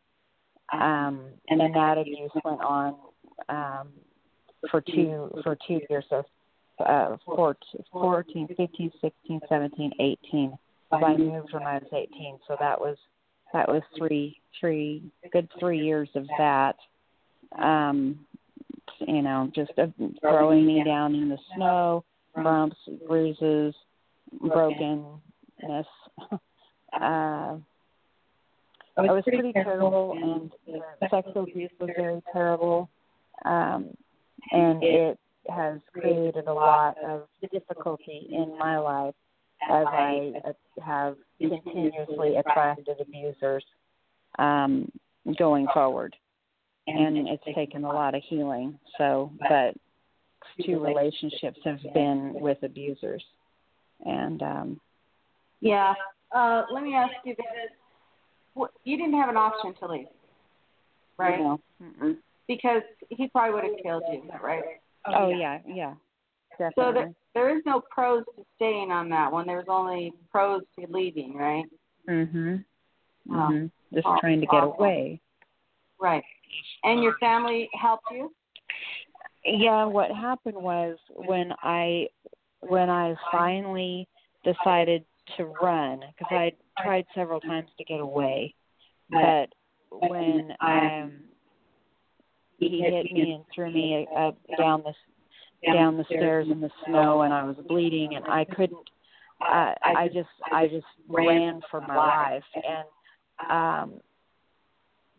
Um, 0.73 1.25
and 1.49 1.59
then 1.59 1.71
that 1.73 1.97
abuse 1.97 2.31
went 2.45 2.61
on 2.61 2.95
um, 3.49 3.89
for 4.69 4.81
two 4.81 5.29
for 5.43 5.57
two 5.67 5.81
years 5.89 6.05
of 6.11 6.25
uh, 6.81 7.17
14, 7.25 7.83
14, 7.91 8.47
15, 8.47 8.91
16, 9.01 9.39
17, 9.47 9.91
18. 9.99 10.57
So 10.91 11.05
I 11.05 11.15
moved 11.15 11.53
when 11.53 11.63
I 11.63 11.75
was 11.75 11.87
18, 11.93 12.39
so 12.47 12.57
that 12.59 12.79
was 12.79 12.97
that 13.53 13.67
was 13.67 13.81
three 13.97 14.39
three 14.59 15.03
good 15.31 15.47
three 15.59 15.79
years 15.79 16.09
of 16.15 16.25
that. 16.37 16.75
Um 17.57 18.19
you 18.99 19.21
know 19.21 19.49
just 19.55 19.71
uh, 19.77 19.87
throwing 20.19 20.65
me 20.65 20.83
down 20.83 21.15
in 21.15 21.29
the 21.29 21.37
snow 21.55 22.03
bumps 22.35 22.77
bruises 23.07 23.73
brokenness. 24.41 25.11
Uh 26.93 27.55
it 28.97 29.09
was 29.09 29.23
pretty 29.25 29.53
terrible 29.53 30.11
and 30.21 30.51
sexual 31.09 31.43
abuse 31.43 31.71
was 31.79 31.89
very 31.95 32.21
terrible. 32.33 32.89
Um 33.45 33.95
and 34.51 34.83
it 34.83 35.17
has 35.49 35.79
created 35.93 36.47
a 36.47 36.53
lot 36.53 36.95
of 37.03 37.23
difficulty 37.51 38.27
in 38.31 38.57
my 38.57 38.77
life 38.77 39.15
as 39.69 39.85
I 39.87 40.33
have 40.83 41.15
continuously 41.39 42.35
attracted 42.37 42.99
abusers 42.99 43.63
um, 44.39 44.91
going 45.37 45.67
forward. 45.73 46.15
And 46.87 47.27
it's 47.27 47.43
taken 47.55 47.83
a 47.83 47.87
lot 47.87 48.15
of 48.15 48.23
healing. 48.27 48.77
So, 48.97 49.31
but 49.39 49.75
two 50.65 50.79
relationships 50.79 51.59
have 51.63 51.79
been 51.93 52.33
with 52.33 52.57
abusers. 52.63 53.23
And 54.05 54.41
um, 54.41 54.81
yeah, 55.59 55.93
uh, 56.35 56.63
let 56.73 56.83
me 56.83 56.95
ask 56.95 57.13
you 57.23 57.35
this: 57.35 58.67
you 58.83 58.97
didn't 58.97 59.13
have 59.13 59.29
an 59.29 59.37
option 59.37 59.75
to 59.79 59.87
leave, 59.87 60.07
right? 61.17 61.39
No. 61.39 61.61
Because 62.47 62.81
he 63.09 63.27
probably 63.27 63.53
would 63.53 63.63
have 63.63 63.83
killed 63.83 64.03
you, 64.11 64.23
right? 64.43 64.63
Oh 65.07 65.29
yeah, 65.29 65.59
yeah, 65.67 65.95
definitely. 66.57 66.73
So 66.77 66.91
there, 66.93 67.13
there 67.33 67.57
is 67.57 67.63
no 67.65 67.81
pros 67.89 68.23
to 68.35 68.43
staying 68.55 68.91
on 68.91 69.09
that 69.09 69.31
one. 69.31 69.47
There's 69.47 69.67
only 69.67 70.13
pros 70.31 70.61
to 70.79 70.85
leaving, 70.89 71.33
right? 71.35 71.65
Mhm. 72.07 72.63
Oh. 73.29 73.33
Mhm. 73.33 73.71
Just 73.93 74.07
Oh, 74.07 74.17
trying 74.19 74.39
to 74.39 74.47
get 74.47 74.63
awful. 74.63 74.85
away. 74.85 75.19
Right. 75.99 76.23
And 76.83 77.03
your 77.03 77.17
family 77.19 77.69
helped 77.73 78.09
you? 78.11 78.33
Yeah, 79.43 79.85
what 79.85 80.11
happened 80.11 80.57
was 80.57 80.97
when 81.15 81.53
I 81.63 82.07
when 82.61 82.89
I 82.89 83.15
finally 83.31 84.07
decided 84.43 85.03
to 85.37 85.45
run 85.45 85.99
because 85.99 86.27
I 86.31 86.53
tried 86.81 87.05
several 87.15 87.39
times 87.39 87.69
to 87.77 87.83
get 87.83 87.99
away, 87.99 88.53
but 89.09 89.49
when 89.91 90.55
um 90.61 91.23
he 92.69 92.81
hit 92.81 93.11
me 93.11 93.33
and 93.33 93.43
threw 93.53 93.71
me 93.71 94.07
up 94.15 94.37
down 94.57 94.83
the 94.83 94.93
down 95.73 95.97
the 95.97 96.05
stairs 96.05 96.47
in 96.49 96.61
the 96.61 96.69
snow 96.85 97.21
and 97.21 97.33
I 97.33 97.43
was 97.43 97.55
bleeding 97.67 98.15
and 98.15 98.25
I 98.25 98.45
couldn't 98.45 98.89
I 99.41 99.75
I 99.83 100.07
just 100.07 100.29
I 100.51 100.67
just 100.67 100.85
ran 101.07 101.61
for 101.69 101.81
my 101.81 101.95
life 101.95 102.43
and 102.55 103.51
um 103.51 103.99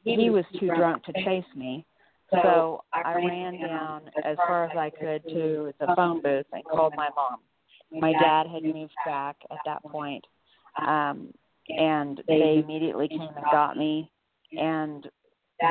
he 0.05 0.31
was 0.31 0.45
too 0.59 0.69
drunk 0.69 1.05
to 1.05 1.13
chase 1.25 1.45
me. 1.57 1.85
so 2.31 2.83
I 2.93 3.15
ran 3.15 3.61
down 3.61 4.03
as 4.25 4.37
far 4.37 4.65
as 4.65 4.77
I 4.77 4.91
could 4.91 5.23
to 5.29 5.73
the 5.79 5.93
phone 5.95 6.23
booth 6.23 6.47
and 6.53 6.65
called 6.65 6.95
my 6.97 7.09
mom. 7.15 7.41
My 7.93 8.13
dad 8.13 8.47
had 8.47 8.63
moved 8.63 8.95
back 9.05 9.37
at 9.51 9.59
that 9.67 9.83
point, 9.83 10.25
um, 10.81 11.29
and 11.69 12.23
they 12.27 12.63
immediately 12.65 13.07
came 13.07 13.21
and 13.21 13.45
got 13.53 13.77
me, 13.77 14.11
and 14.53 15.07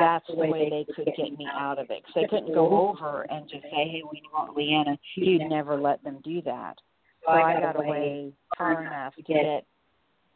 that's 0.00 0.26
the 0.28 0.36
way 0.36 0.68
they 0.70 0.86
could 0.94 1.06
get 1.16 1.36
me 1.38 1.46
out 1.52 1.78
of 1.78 1.90
it. 1.90 2.02
Because 2.02 2.14
they 2.14 2.28
couldn't 2.28 2.54
go 2.54 2.88
over 2.88 3.22
and 3.30 3.48
just 3.48 3.62
say, 3.64 3.88
"Hey, 3.88 4.02
we 4.10 4.22
want 4.32 4.56
LeeAnna." 4.56 4.98
You'd 5.16 5.48
never 5.48 5.80
let 5.80 6.02
them 6.04 6.18
do 6.24 6.42
that. 6.42 6.78
So 7.24 7.32
I 7.32 7.60
got 7.60 7.76
away 7.76 8.32
far 8.56 8.82
enough 8.82 9.14
to 9.16 9.22
get 9.22 9.64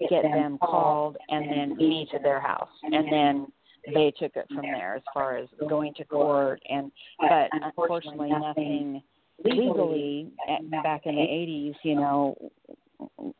get 0.09 0.23
them 0.23 0.59
called 0.59 1.17
and 1.31 1.51
then 1.51 1.77
me 1.77 2.07
to 2.13 2.19
their 2.19 2.41
house, 2.41 2.69
and 2.83 3.11
then 3.11 3.47
they 3.95 4.13
took 4.19 4.37
it 4.37 4.47
from 4.49 4.63
there 4.63 4.97
as 4.97 5.03
far 5.15 5.37
as 5.37 5.49
going 5.69 5.95
to 5.95 6.05
court 6.05 6.61
and 6.69 6.91
but 7.21 7.49
unfortunately 7.53 8.31
nothing 8.31 9.03
legally 9.45 10.29
at, 10.49 10.69
back 10.83 11.03
in 11.05 11.15
the 11.15 11.21
80s 11.21 11.75
you 11.83 11.95
know 11.95 12.37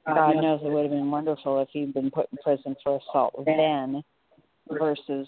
god 0.07 0.37
knows 0.37 0.61
it 0.63 0.69
would 0.69 0.83
have 0.83 0.93
been 0.93 1.11
wonderful 1.11 1.61
if 1.61 1.69
he'd 1.73 1.95
been 1.95 2.11
put 2.11 2.29
in 2.31 2.39
prison 2.45 2.77
for 2.85 3.01
assault 3.11 3.35
then 3.45 4.03
versus 4.71 5.27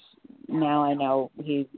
now 0.48 0.82
i 0.82 0.94
know 0.94 1.30
he 1.42 1.68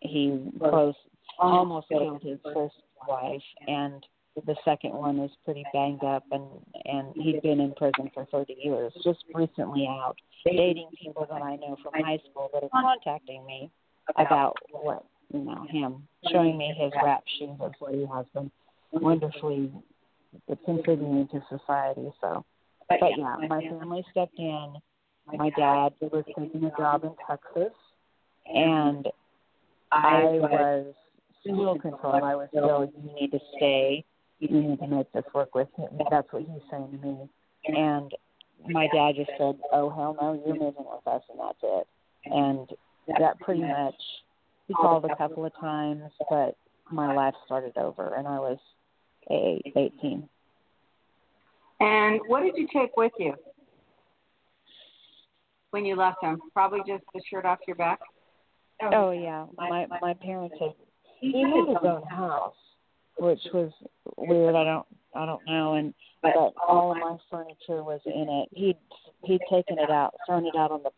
he 0.00 0.50
close 0.58 0.94
almost 1.38 1.88
killed 1.88 2.22
his 2.22 2.38
first 2.54 2.74
wife 3.08 3.42
and 3.66 4.04
the 4.46 4.56
second 4.64 4.92
one 4.92 5.18
is 5.18 5.30
pretty 5.44 5.64
banged 5.72 6.02
up 6.04 6.24
and 6.30 6.44
and 6.84 7.14
he'd 7.14 7.42
been 7.42 7.60
in 7.60 7.72
prison 7.74 8.10
for 8.14 8.26
30 8.32 8.56
years 8.62 8.92
just 9.04 9.24
recently 9.34 9.86
out 9.86 10.16
dating 10.44 10.88
people 11.00 11.26
that 11.30 11.42
I 11.42 11.56
know 11.56 11.76
from 11.82 11.92
high 12.02 12.18
school 12.30 12.50
that 12.52 12.64
are 12.64 12.68
contacting 12.70 13.44
me 13.46 13.70
about 14.16 14.56
what 14.70 15.04
you 15.32 15.40
know 15.40 15.66
him 15.68 16.08
showing 16.30 16.56
me 16.56 16.74
his 16.78 16.92
rap 17.04 17.22
sheet 17.38 17.50
of 17.60 17.72
what 17.78 17.94
he 17.94 18.06
has 18.12 18.26
been 18.34 18.50
wonderfully 18.92 19.70
contributing 20.64 21.28
to 21.30 21.42
society 21.48 22.10
so. 22.20 22.44
But 22.88 22.98
yeah 23.16 23.36
my 23.48 23.60
family 23.60 24.04
stepped 24.10 24.38
in 24.38 24.74
my 25.26 25.50
dad 25.50 25.92
was 26.00 26.24
taking 26.38 26.64
a 26.64 26.70
job 26.76 27.04
in 27.04 27.12
Texas 27.28 27.72
and 28.46 29.06
I 29.90 30.22
was 30.22 30.94
still 31.40 31.78
controlled 31.78 32.22
I 32.22 32.34
was 32.34 32.48
still 32.50 32.90
you 32.96 33.14
need 33.20 33.30
to 33.32 33.38
stay 33.56 34.04
you 34.40 34.48
need 34.48 34.78
to 34.80 34.86
make 34.86 35.12
this 35.12 35.24
work 35.34 35.54
with 35.54 35.68
him 35.76 35.88
that's 36.10 36.32
what 36.32 36.42
he's 36.42 36.62
saying 36.70 36.98
to 37.00 37.06
me 37.06 37.28
and 37.66 38.12
my 38.68 38.88
dad 38.94 39.16
just 39.16 39.30
said, 39.38 39.58
"Oh 39.72 39.90
hell 39.90 40.16
no, 40.20 40.34
you're 40.34 40.54
moving 40.54 40.84
with 40.84 41.06
us, 41.06 41.22
and 41.30 41.38
that's 41.38 41.58
it." 41.62 41.86
And 42.26 42.70
that 43.18 43.38
pretty 43.40 43.62
much. 43.62 43.94
He 44.68 44.74
called 44.74 45.04
a 45.04 45.16
couple 45.16 45.44
of 45.44 45.52
times, 45.56 46.12
but 46.30 46.56
my 46.90 47.12
life 47.12 47.34
started 47.44 47.76
over, 47.76 48.14
and 48.14 48.28
I 48.28 48.38
was 48.38 48.58
a 49.30 49.60
18. 49.76 50.28
And 51.80 52.20
what 52.28 52.42
did 52.42 52.56
you 52.56 52.68
take 52.72 52.96
with 52.96 53.12
you 53.18 53.34
when 55.72 55.84
you 55.84 55.96
left 55.96 56.22
him? 56.22 56.40
Probably 56.54 56.80
just 56.86 57.02
the 57.12 57.20
shirt 57.28 57.44
off 57.44 57.58
your 57.66 57.76
back. 57.76 57.98
Oh 58.80 59.10
yeah, 59.10 59.46
my 59.56 59.86
my 60.00 60.14
parents 60.14 60.54
had. 60.60 60.70
He 61.20 61.42
had 61.42 61.68
his 61.68 61.76
own 61.84 62.02
house, 62.02 62.54
which 63.18 63.40
was 63.52 63.70
weird. 64.16 64.54
I 64.54 64.64
don't 64.64 64.86
I 65.14 65.26
don't 65.26 65.42
know, 65.46 65.74
and 65.74 65.94
but 66.22 66.34
all 66.36 66.92
of 66.92 66.98
my 66.98 67.16
furniture 67.30 67.82
was 67.82 68.00
in 68.06 68.28
it. 68.28 68.48
He'd 68.52 68.78
he'd 69.24 69.40
taken 69.50 69.78
it 69.78 69.90
out, 69.90 70.14
thrown 70.26 70.46
it 70.46 70.56
out 70.56 70.70
on 70.70 70.82
the 70.82 70.90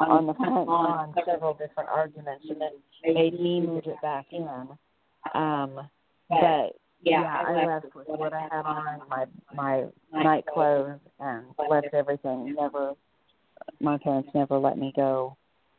on 0.00 0.26
the 0.26 0.34
front 0.34 0.68
lawn 0.68 1.14
several 1.26 1.54
different 1.54 1.88
arguments 1.88 2.46
and 2.48 2.60
then 2.60 3.14
made 3.14 3.38
me 3.38 3.60
move 3.60 3.84
it 3.86 4.00
back 4.00 4.26
in. 4.30 4.48
Um, 5.34 5.88
but 6.28 6.76
yeah, 7.02 7.42
I 7.46 7.66
left 7.66 7.94
with 7.94 8.06
what 8.08 8.32
I 8.32 8.42
had 8.42 8.64
on, 8.64 9.00
my 9.08 9.26
my 9.54 9.84
night 10.12 10.44
clothes, 10.52 11.00
and 11.20 11.44
left 11.70 11.88
everything. 11.92 12.54
Never, 12.54 12.94
my 13.80 13.98
parents 13.98 14.30
never 14.34 14.58
let 14.58 14.78
me 14.78 14.92
go 14.94 15.36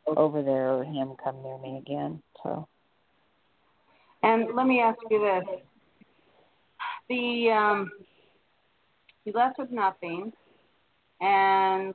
over 0.07 0.41
there 0.41 0.73
or 0.73 0.83
him 0.83 1.13
come 1.23 1.41
near 1.43 1.57
me 1.57 1.77
again. 1.77 2.21
So. 2.43 2.67
And 4.23 4.55
let 4.55 4.67
me 4.67 4.81
ask 4.81 4.99
you 5.09 5.19
this: 5.19 5.59
the 7.09 7.51
um, 7.51 7.91
you 9.25 9.33
left 9.33 9.59
with 9.59 9.71
nothing, 9.71 10.31
and 11.21 11.93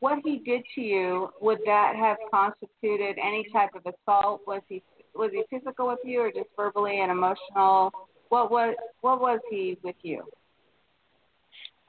what 0.00 0.18
he 0.24 0.38
did 0.38 0.62
to 0.74 0.80
you 0.80 1.30
would 1.40 1.58
that 1.64 1.94
have 1.96 2.18
constituted 2.30 3.16
any 3.18 3.46
type 3.52 3.70
of 3.74 3.82
assault? 3.86 4.42
Was 4.46 4.62
he 4.68 4.82
was 5.14 5.30
he 5.32 5.42
physical 5.50 5.88
with 5.88 6.00
you, 6.04 6.20
or 6.20 6.30
just 6.30 6.48
verbally 6.56 7.00
and 7.00 7.10
emotional? 7.10 7.90
What 8.28 8.50
was 8.50 8.74
what 9.00 9.20
was 9.20 9.40
he 9.50 9.78
with 9.82 9.96
you? 10.02 10.22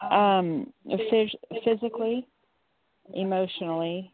Um, 0.02 0.74
phys- 0.88 1.64
physically, 1.64 2.28
emotionally, 3.14 4.12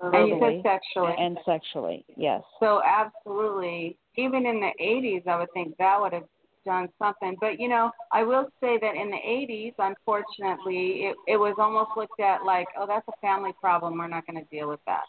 and 0.00 0.28
you 0.28 0.38
said 0.40 0.62
sexually 0.62 1.14
and 1.18 1.38
sexually, 1.44 2.04
yes. 2.16 2.42
So 2.60 2.82
absolutely, 2.84 3.96
even 4.16 4.46
in 4.46 4.60
the 4.60 4.70
80s, 4.80 5.26
I 5.26 5.38
would 5.38 5.52
think 5.54 5.76
that 5.78 6.00
would 6.00 6.12
have 6.12 6.24
done 6.64 6.88
something. 6.98 7.36
But 7.40 7.60
you 7.60 7.68
know, 7.68 7.90
I 8.12 8.22
will 8.22 8.46
say 8.60 8.78
that 8.80 8.94
in 8.94 9.10
the 9.10 9.16
80s, 9.16 9.74
unfortunately, 9.78 11.04
it 11.06 11.16
it 11.26 11.36
was 11.36 11.54
almost 11.58 11.90
looked 11.96 12.20
at 12.20 12.44
like, 12.44 12.66
oh, 12.78 12.86
that's 12.86 13.06
a 13.08 13.20
family 13.20 13.52
problem. 13.60 13.98
We're 13.98 14.08
not 14.08 14.26
going 14.26 14.42
to 14.42 14.50
deal 14.50 14.68
with 14.68 14.80
that. 14.86 15.02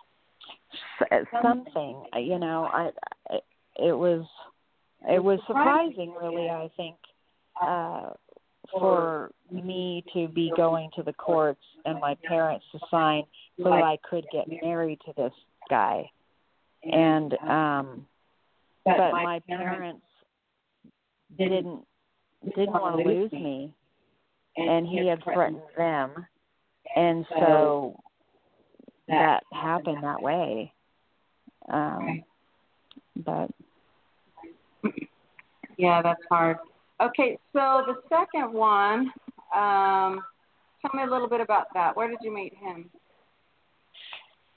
Something, 1.42 2.04
you 2.18 2.40
know, 2.40 2.70
I, 2.72 2.90
I 3.30 3.36
it 3.78 3.98
was 3.98 4.26
it 5.10 5.24
was 5.24 5.40
surprising, 5.48 6.14
really. 6.20 6.50
I 6.50 6.70
think 6.76 6.96
uh 7.62 8.10
for 8.72 9.32
me 9.52 10.04
to 10.14 10.28
be 10.28 10.52
going 10.56 10.90
to 10.96 11.04
the 11.04 11.14
courts 11.14 11.62
and 11.86 12.00
my 12.00 12.16
parents 12.28 12.66
to 12.72 12.80
sign 12.90 13.24
so 13.58 13.66
that 13.66 13.84
I 13.84 13.98
could 14.10 14.26
get 14.32 14.48
married 14.64 15.00
to 15.06 15.14
this 15.16 15.34
guy. 15.70 16.10
And 16.84 17.34
um 17.48 18.06
but 18.86 19.12
my 19.12 19.40
parents 19.48 20.06
didn't 21.38 21.86
didn't 22.56 22.74
want 22.74 22.98
to 23.02 23.08
lose 23.08 23.32
me. 23.32 23.74
and 24.58 24.88
he 24.88 25.08
had 25.08 25.24
threatened 25.24 25.62
them. 25.78 26.26
and 26.96 27.26
so 27.40 28.00
that 29.08 29.44
happened 29.52 30.04
that 30.04 30.22
way. 30.22 30.74
um 31.70 32.24
but 33.18 33.52
yeah 35.78 36.02
that's 36.02 36.22
hard 36.30 36.58
okay 37.02 37.38
so 37.54 37.84
the 37.88 37.96
second 38.10 38.54
one 38.54 39.12
um 39.56 40.22
tell 40.82 40.92
me 40.94 41.04
a 41.04 41.12
little 41.12 41.30
bit 41.30 41.42
about 41.42 41.68
that. 41.74 41.96
Where 41.96 42.08
did 42.08 42.20
you 42.22 42.34
meet 42.34 42.54
him? 42.56 42.90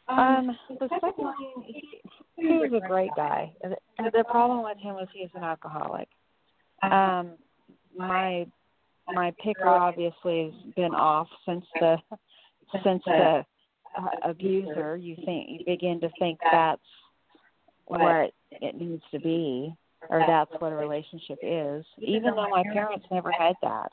Um 0.09 0.57
the 0.81 0.89
second 0.89 1.25
one 1.25 1.35
he, 1.65 2.01
he 2.37 2.47
was 2.47 2.73
a 2.73 2.87
great 2.87 3.11
guy. 3.17 3.53
The, 3.63 3.77
the 3.99 4.25
problem 4.25 4.63
with 4.63 4.79
him 4.79 4.95
was 4.95 5.09
he 5.15 5.23
was 5.23 5.31
an 5.35 5.45
alcoholic. 5.45 6.09
Um, 6.83 7.33
my 7.97 8.47
my 9.09 9.33
picker 9.43 9.69
obviously 9.69 10.53
has 10.53 10.75
been 10.75 10.95
off 10.95 11.29
since 11.47 11.65
the 11.81 11.97
since 12.85 13.03
the 13.07 13.45
uh, 13.99 14.09
abuser. 14.25 14.97
You 14.97 15.17
think 15.25 15.49
you 15.49 15.65
begin 15.65 16.01
to 16.01 16.11
think 16.19 16.39
that's 16.51 16.81
what 17.87 18.33
it 18.51 18.75
needs 18.75 19.03
to 19.13 19.21
be, 19.21 19.75
or 20.11 20.25
that's 20.27 20.51
what 20.59 20.73
a 20.73 20.77
relationship 20.77 21.39
is. 21.43 21.85
Even 21.99 22.35
though 22.35 22.49
my 22.49 22.63
parents 22.73 23.07
never 23.11 23.31
had 23.33 23.55
that, 23.63 23.93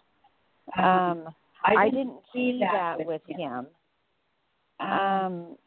um, 0.82 1.28
I 1.64 1.90
didn't 1.90 2.20
see 2.34 2.60
that 2.62 3.06
with 3.06 3.22
him. 3.28 3.68
Um, 4.80 5.58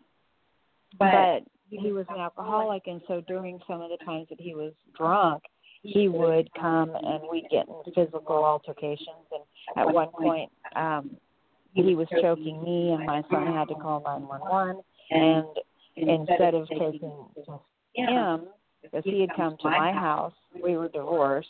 but 0.98 1.42
he 1.70 1.92
was 1.92 2.06
an 2.08 2.20
alcoholic, 2.20 2.86
and 2.86 3.00
so 3.08 3.22
during 3.26 3.60
some 3.66 3.80
of 3.80 3.90
the 3.90 4.04
times 4.04 4.26
that 4.30 4.40
he 4.40 4.54
was 4.54 4.72
drunk, 4.96 5.42
he 5.82 6.08
would 6.08 6.52
come 6.54 6.90
and 6.94 7.22
we'd 7.30 7.48
get 7.50 7.66
in 7.68 7.92
physical 7.94 8.44
altercations. 8.44 9.26
And 9.30 9.42
at 9.76 9.92
one 9.92 10.08
point 10.08 10.50
um 10.74 11.16
he 11.74 11.94
was 11.94 12.08
choking 12.22 12.62
me 12.64 12.92
and 12.92 13.04
my 13.04 13.22
son. 13.30 13.46
Had 13.52 13.68
to 13.68 13.74
call 13.74 14.02
nine 14.04 14.26
one 14.26 14.40
one. 14.40 14.80
And 15.10 15.46
instead 15.96 16.54
of 16.54 16.68
taking 16.68 17.12
him 17.94 18.40
because 18.90 19.04
he 19.04 19.20
had 19.20 19.30
come 19.36 19.56
to 19.62 19.70
my 19.70 19.92
house. 19.92 20.34
we 20.62 20.76
were 20.76 20.88
divorced 20.88 21.48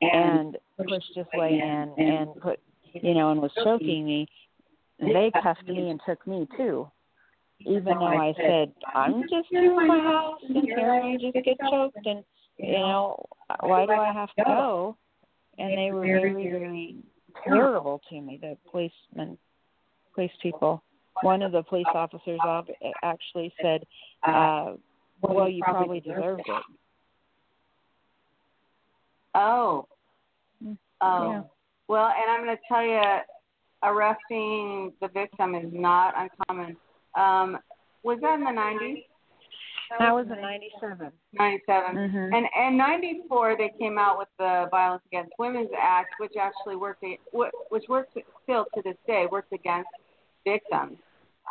and 0.00 0.56
pushed 0.78 1.12
his 1.14 1.26
way 1.34 1.60
in 1.62 2.04
and 2.04 2.40
put 2.40 2.60
you 2.92 3.14
know 3.14 3.30
and 3.30 3.40
was 3.40 3.52
choking 3.62 4.04
me. 4.04 4.28
They 4.98 5.30
cuffed 5.42 5.68
me. 5.68 5.90
and 5.90 6.00
took 6.06 6.26
me 6.26 6.48
too. 6.56 6.88
Even 7.60 7.98
though 7.98 8.06
I 8.06 8.34
said 8.36 8.72
I'm 8.94 9.22
just 9.22 9.48
in 9.50 9.74
my 9.76 9.98
house 9.98 10.40
and 10.48 10.64
here 10.64 10.90
I 10.92 11.16
just 11.20 11.34
get 11.44 11.56
choked 11.70 11.98
and 12.04 12.24
you 12.58 12.72
know, 12.72 13.26
why 13.60 13.86
do 13.86 13.92
I 13.92 14.12
have 14.12 14.32
to 14.38 14.44
go? 14.44 14.96
And 15.58 15.76
they 15.76 15.90
were 15.90 16.02
very, 16.02 16.50
very 16.50 16.96
terrible 17.44 18.00
to 18.10 18.20
me, 18.20 18.38
the 18.40 18.56
policemen, 18.70 19.38
police 20.14 20.30
people. 20.42 20.82
One 21.22 21.42
of 21.42 21.52
the 21.52 21.62
police 21.62 21.86
officers 21.94 22.40
actually 23.02 23.52
said, 23.62 23.84
uh, 24.26 24.72
well, 25.22 25.48
you 25.48 25.62
probably 25.62 26.00
deserved 26.00 26.42
it. 26.46 26.62
Oh. 29.34 29.86
Mm, 30.64 30.76
oh. 31.00 31.30
Yeah. 31.30 31.42
Well, 31.88 32.06
and 32.06 32.30
I'm 32.30 32.44
going 32.44 32.56
to 32.56 32.62
tell 32.68 32.84
you, 32.84 33.00
arresting 33.82 34.92
the 35.00 35.08
victim 35.08 35.54
is 35.54 35.70
not 35.72 36.14
uncommon. 36.16 36.76
Um, 37.16 37.58
was 38.02 38.18
that 38.22 38.34
in 38.34 38.44
the 38.44 38.50
90s? 38.50 39.04
That 40.00 40.12
was 40.12 40.26
in 40.26 40.40
'97. 40.40 41.12
'97. 41.32 41.96
Mm-hmm. 41.96 42.34
And 42.34 42.46
and 42.58 42.76
'94 42.76 43.56
they 43.56 43.70
came 43.78 43.98
out 43.98 44.18
with 44.18 44.26
the 44.36 44.66
Violence 44.70 45.02
Against 45.06 45.32
Women's 45.38 45.70
Act, 45.80 46.14
which 46.18 46.32
actually 46.40 46.74
worked 46.74 47.04
which 47.32 47.84
works 47.88 48.10
still 48.42 48.66
to 48.74 48.82
this 48.82 48.96
day 49.06 49.26
works 49.30 49.46
against 49.52 49.88
victims 50.44 50.98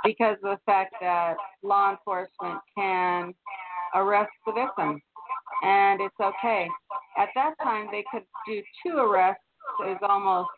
because 0.03 0.38
of 0.43 0.58
the 0.58 0.60
fact 0.65 0.95
that 1.01 1.36
law 1.63 1.91
enforcement 1.91 2.60
can 2.77 3.34
arrest 3.93 4.31
the 4.45 4.53
victim 4.53 5.01
and 5.63 6.01
it's 6.01 6.15
okay. 6.19 6.67
At 7.17 7.29
that 7.36 7.53
time 7.63 7.88
they 7.91 8.03
could 8.12 8.23
do 8.47 8.62
two 8.86 8.97
arrests. 8.97 9.41
It's 9.81 10.03
almost 10.08 10.49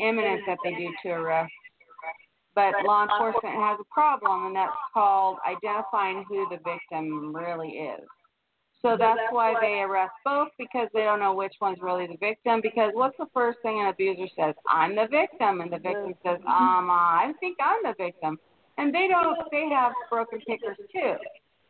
imminent 0.00 0.42
that 0.46 0.58
they 0.64 0.74
do 0.74 0.88
two 1.02 1.10
arrests 1.10 1.52
but 2.56 2.72
law 2.86 3.02
enforcement 3.02 3.54
has 3.54 3.78
a 3.78 3.84
problem, 3.92 4.46
and 4.46 4.56
that's 4.56 4.72
called 4.94 5.36
identifying 5.46 6.24
who 6.26 6.48
the 6.48 6.56
victim 6.64 7.36
really 7.36 7.68
is. 7.68 8.00
So 8.82 8.96
that's 8.98 9.20
why 9.30 9.54
they 9.60 9.80
arrest 9.80 10.12
both 10.24 10.48
because 10.58 10.88
they 10.92 11.00
don't 11.00 11.18
know 11.18 11.34
which 11.34 11.54
one's 11.60 11.78
really 11.80 12.06
the 12.06 12.16
victim. 12.18 12.60
Because 12.62 12.90
what's 12.94 13.16
the 13.18 13.26
first 13.32 13.58
thing 13.62 13.80
an 13.80 13.88
abuser 13.88 14.28
says? 14.36 14.54
I'm 14.68 14.94
the 14.94 15.08
victim, 15.10 15.60
and 15.60 15.72
the 15.72 15.78
victim 15.78 16.14
says, 16.22 16.38
um, 16.46 16.90
I 16.90 17.32
think 17.40 17.56
I'm 17.60 17.82
the 17.82 17.94
victim, 17.98 18.38
and 18.78 18.94
they 18.94 19.08
don't. 19.08 19.38
They 19.50 19.68
have 19.70 19.92
broken 20.10 20.40
pickers 20.46 20.76
too. 20.92 21.14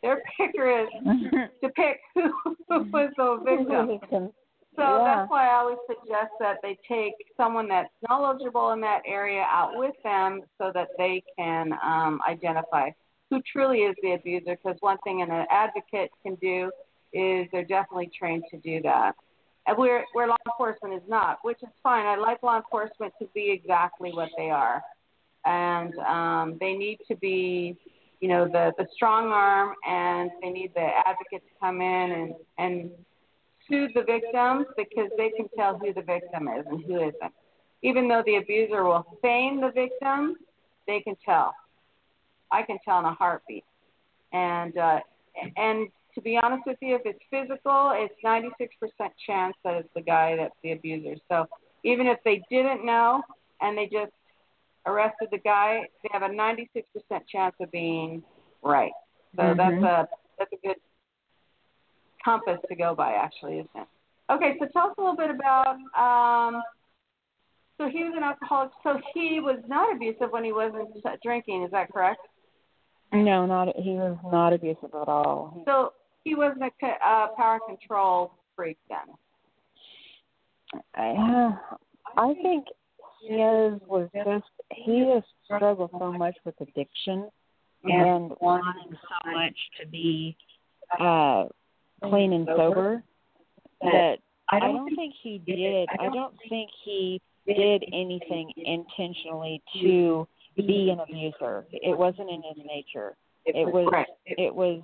Their 0.03 0.23
picker 0.37 0.83
is 0.83 0.88
to 1.62 1.69
pick 1.71 2.01
who 2.14 2.33
was 2.69 3.11
the 3.16 3.40
victim. 3.45 4.31
So 4.77 4.83
yeah. 4.83 5.05
that's 5.05 5.31
why 5.31 5.49
I 5.49 5.55
always 5.55 5.79
suggest 5.87 6.33
that 6.38 6.59
they 6.62 6.79
take 6.87 7.14
someone 7.37 7.66
that's 7.66 7.88
knowledgeable 8.09 8.73
in 8.73 8.81
that 8.83 9.01
area 9.07 9.42
out 9.51 9.73
with 9.75 9.95
them 10.05 10.42
so 10.59 10.71
that 10.75 10.88
they 10.99 11.23
can 11.38 11.73
um, 11.83 12.21
identify 12.29 12.90
who 13.31 13.40
truly 13.51 13.79
is 13.79 13.97
the 14.03 14.12
abuser. 14.12 14.59
Because 14.62 14.77
one 14.81 14.99
thing 15.03 15.23
an 15.23 15.31
advocate 15.51 16.11
can 16.23 16.35
do 16.37 16.71
is 17.16 17.48
they're 17.52 17.64
definitely 17.64 18.11
trained 18.16 18.44
to 18.50 18.59
do 18.59 18.81
that. 18.83 19.14
And 19.66 19.76
where 19.76 20.05
where 20.12 20.29
law 20.29 20.37
enforcement 20.46 20.94
is 20.94 21.09
not, 21.09 21.38
which 21.42 21.59
is 21.62 21.68
fine. 21.83 22.07
I 22.07 22.16
like 22.16 22.42
law 22.42 22.57
enforcement 22.57 23.12
to 23.20 23.26
be 23.35 23.50
exactly 23.50 24.12
what 24.12 24.31
they 24.37 24.50
are, 24.50 24.83
and 25.44 25.92
um, 25.98 26.57
they 26.61 26.74
need 26.74 26.98
to 27.09 27.16
be, 27.16 27.76
you 28.20 28.29
know, 28.29 28.46
the 28.46 28.72
the 28.79 28.87
strong 28.94 29.33
arm, 29.33 29.74
and 29.88 30.31
they 30.40 30.50
need 30.50 30.72
the 30.74 30.88
advocate 31.07 31.42
to 31.48 31.55
come 31.61 31.81
in 31.81 32.12
and 32.12 32.35
and 32.59 32.90
sue 33.68 33.88
the 33.94 34.02
victims 34.02 34.66
because 34.76 35.11
they 35.16 35.31
can 35.31 35.48
tell 35.57 35.79
who 35.79 35.92
the 35.92 36.02
victim 36.02 36.48
is 36.48 36.64
and 36.70 36.85
who 36.85 36.96
isn't. 36.96 37.33
Even 37.83 38.09
though 38.09 38.22
the 38.24 38.37
abuser 38.37 38.85
will 38.85 39.05
feign 39.22 39.61
the 39.61 39.70
victim, 39.72 40.37
they 40.87 41.00
can 41.00 41.16
tell. 41.24 41.55
I 42.52 42.62
can 42.62 42.79
tell 42.85 43.00
in 43.00 43.05
a 43.05 43.14
heartbeat. 43.14 43.64
And 44.33 44.76
uh, 44.76 45.00
and 45.57 45.88
to 46.16 46.22
be 46.22 46.38
honest 46.42 46.64
with 46.66 46.79
you, 46.81 46.96
if 46.96 47.02
it's 47.05 47.20
physical, 47.31 47.92
it's 47.94 48.14
96% 48.24 49.12
chance 49.26 49.55
that 49.64 49.74
it's 49.76 49.88
the 49.94 50.00
guy 50.00 50.35
that's 50.37 50.57
the 50.62 50.72
abuser. 50.72 51.14
So 51.29 51.46
even 51.85 52.07
if 52.07 52.18
they 52.24 52.42
didn't 52.50 52.85
know 52.85 53.22
and 53.61 53.76
they 53.76 53.85
just 53.85 54.12
arrested 54.87 55.29
the 55.31 55.38
guy, 55.38 55.83
they 56.02 56.09
have 56.12 56.22
a 56.22 56.29
96% 56.29 57.22
chance 57.29 57.55
of 57.61 57.70
being 57.70 58.22
right. 58.62 58.92
So 59.37 59.42
Mhm. 59.42 59.57
that's 59.57 59.83
a 59.85 60.09
that's 60.38 60.52
a 60.52 60.66
good 60.66 60.76
compass 62.24 62.59
to 62.68 62.74
go 62.74 62.94
by, 62.94 63.12
actually, 63.12 63.59
isn't 63.61 63.76
it? 63.76 63.87
Okay, 64.31 64.59
so 64.59 64.66
tell 64.66 64.88
us 64.90 64.94
a 64.98 65.00
little 65.00 65.16
bit 65.16 65.31
about. 65.31 65.76
Um, 65.94 66.62
so 67.79 67.88
he 67.88 68.05
was 68.05 68.14
an 68.16 68.22
alcoholic. 68.22 68.70
So 68.83 69.00
he 69.14 69.40
was 69.40 69.62
not 69.68 69.94
abusive 69.94 70.33
when 70.33 70.44
he 70.44 70.52
wasn't 70.52 70.88
drinking. 71.22 71.62
Is 71.62 71.70
that 71.72 71.92
correct? 71.92 72.26
No, 73.12 73.46
not 73.46 73.76
he 73.76 73.90
was 73.90 74.16
not 74.24 74.52
abusive 74.52 74.94
at 74.94 75.09
all. 75.09 75.62
So 75.66 75.92
he 76.27 76.35
wasn't 76.35 76.65
a 76.65 76.71
co- 76.81 76.89
uh, 76.89 77.29
power 77.37 77.61
control 77.69 78.33
freak 78.57 78.79
then. 78.89 79.15
I, 80.97 81.55
I 82.17 82.35
think 82.43 82.67
his 83.23 83.81
was 83.87 84.09
just 84.12 84.45
he 84.73 85.09
has 85.15 85.23
struggled 85.45 85.91
so 85.99 86.12
much 86.12 86.35
with 86.45 86.57
addiction 86.61 87.29
and 87.85 88.33
wanting 88.41 88.91
so 88.91 89.31
much 89.31 89.55
to 89.81 89.87
be 89.87 90.37
uh 91.01 91.45
clean 92.03 92.33
and 92.33 92.49
sober 92.57 93.05
that 93.83 94.17
I 94.49 94.59
don't 94.59 94.95
think 94.97 95.15
he 95.23 95.39
did. 95.39 95.89
I 96.01 96.09
don't 96.12 96.35
think 96.49 96.71
he 96.85 97.23
did 97.47 97.85
anything 97.93 98.53
intentionally 98.57 99.62
to 99.81 100.27
be 100.57 100.91
an 100.91 100.99
abuser. 100.99 101.67
It 101.71 101.97
wasn't 101.97 102.31
in 102.31 102.43
his 102.43 102.65
nature. 102.67 103.17
It 103.45 103.67
was 103.73 104.07
it 104.27 104.53
was 104.53 104.83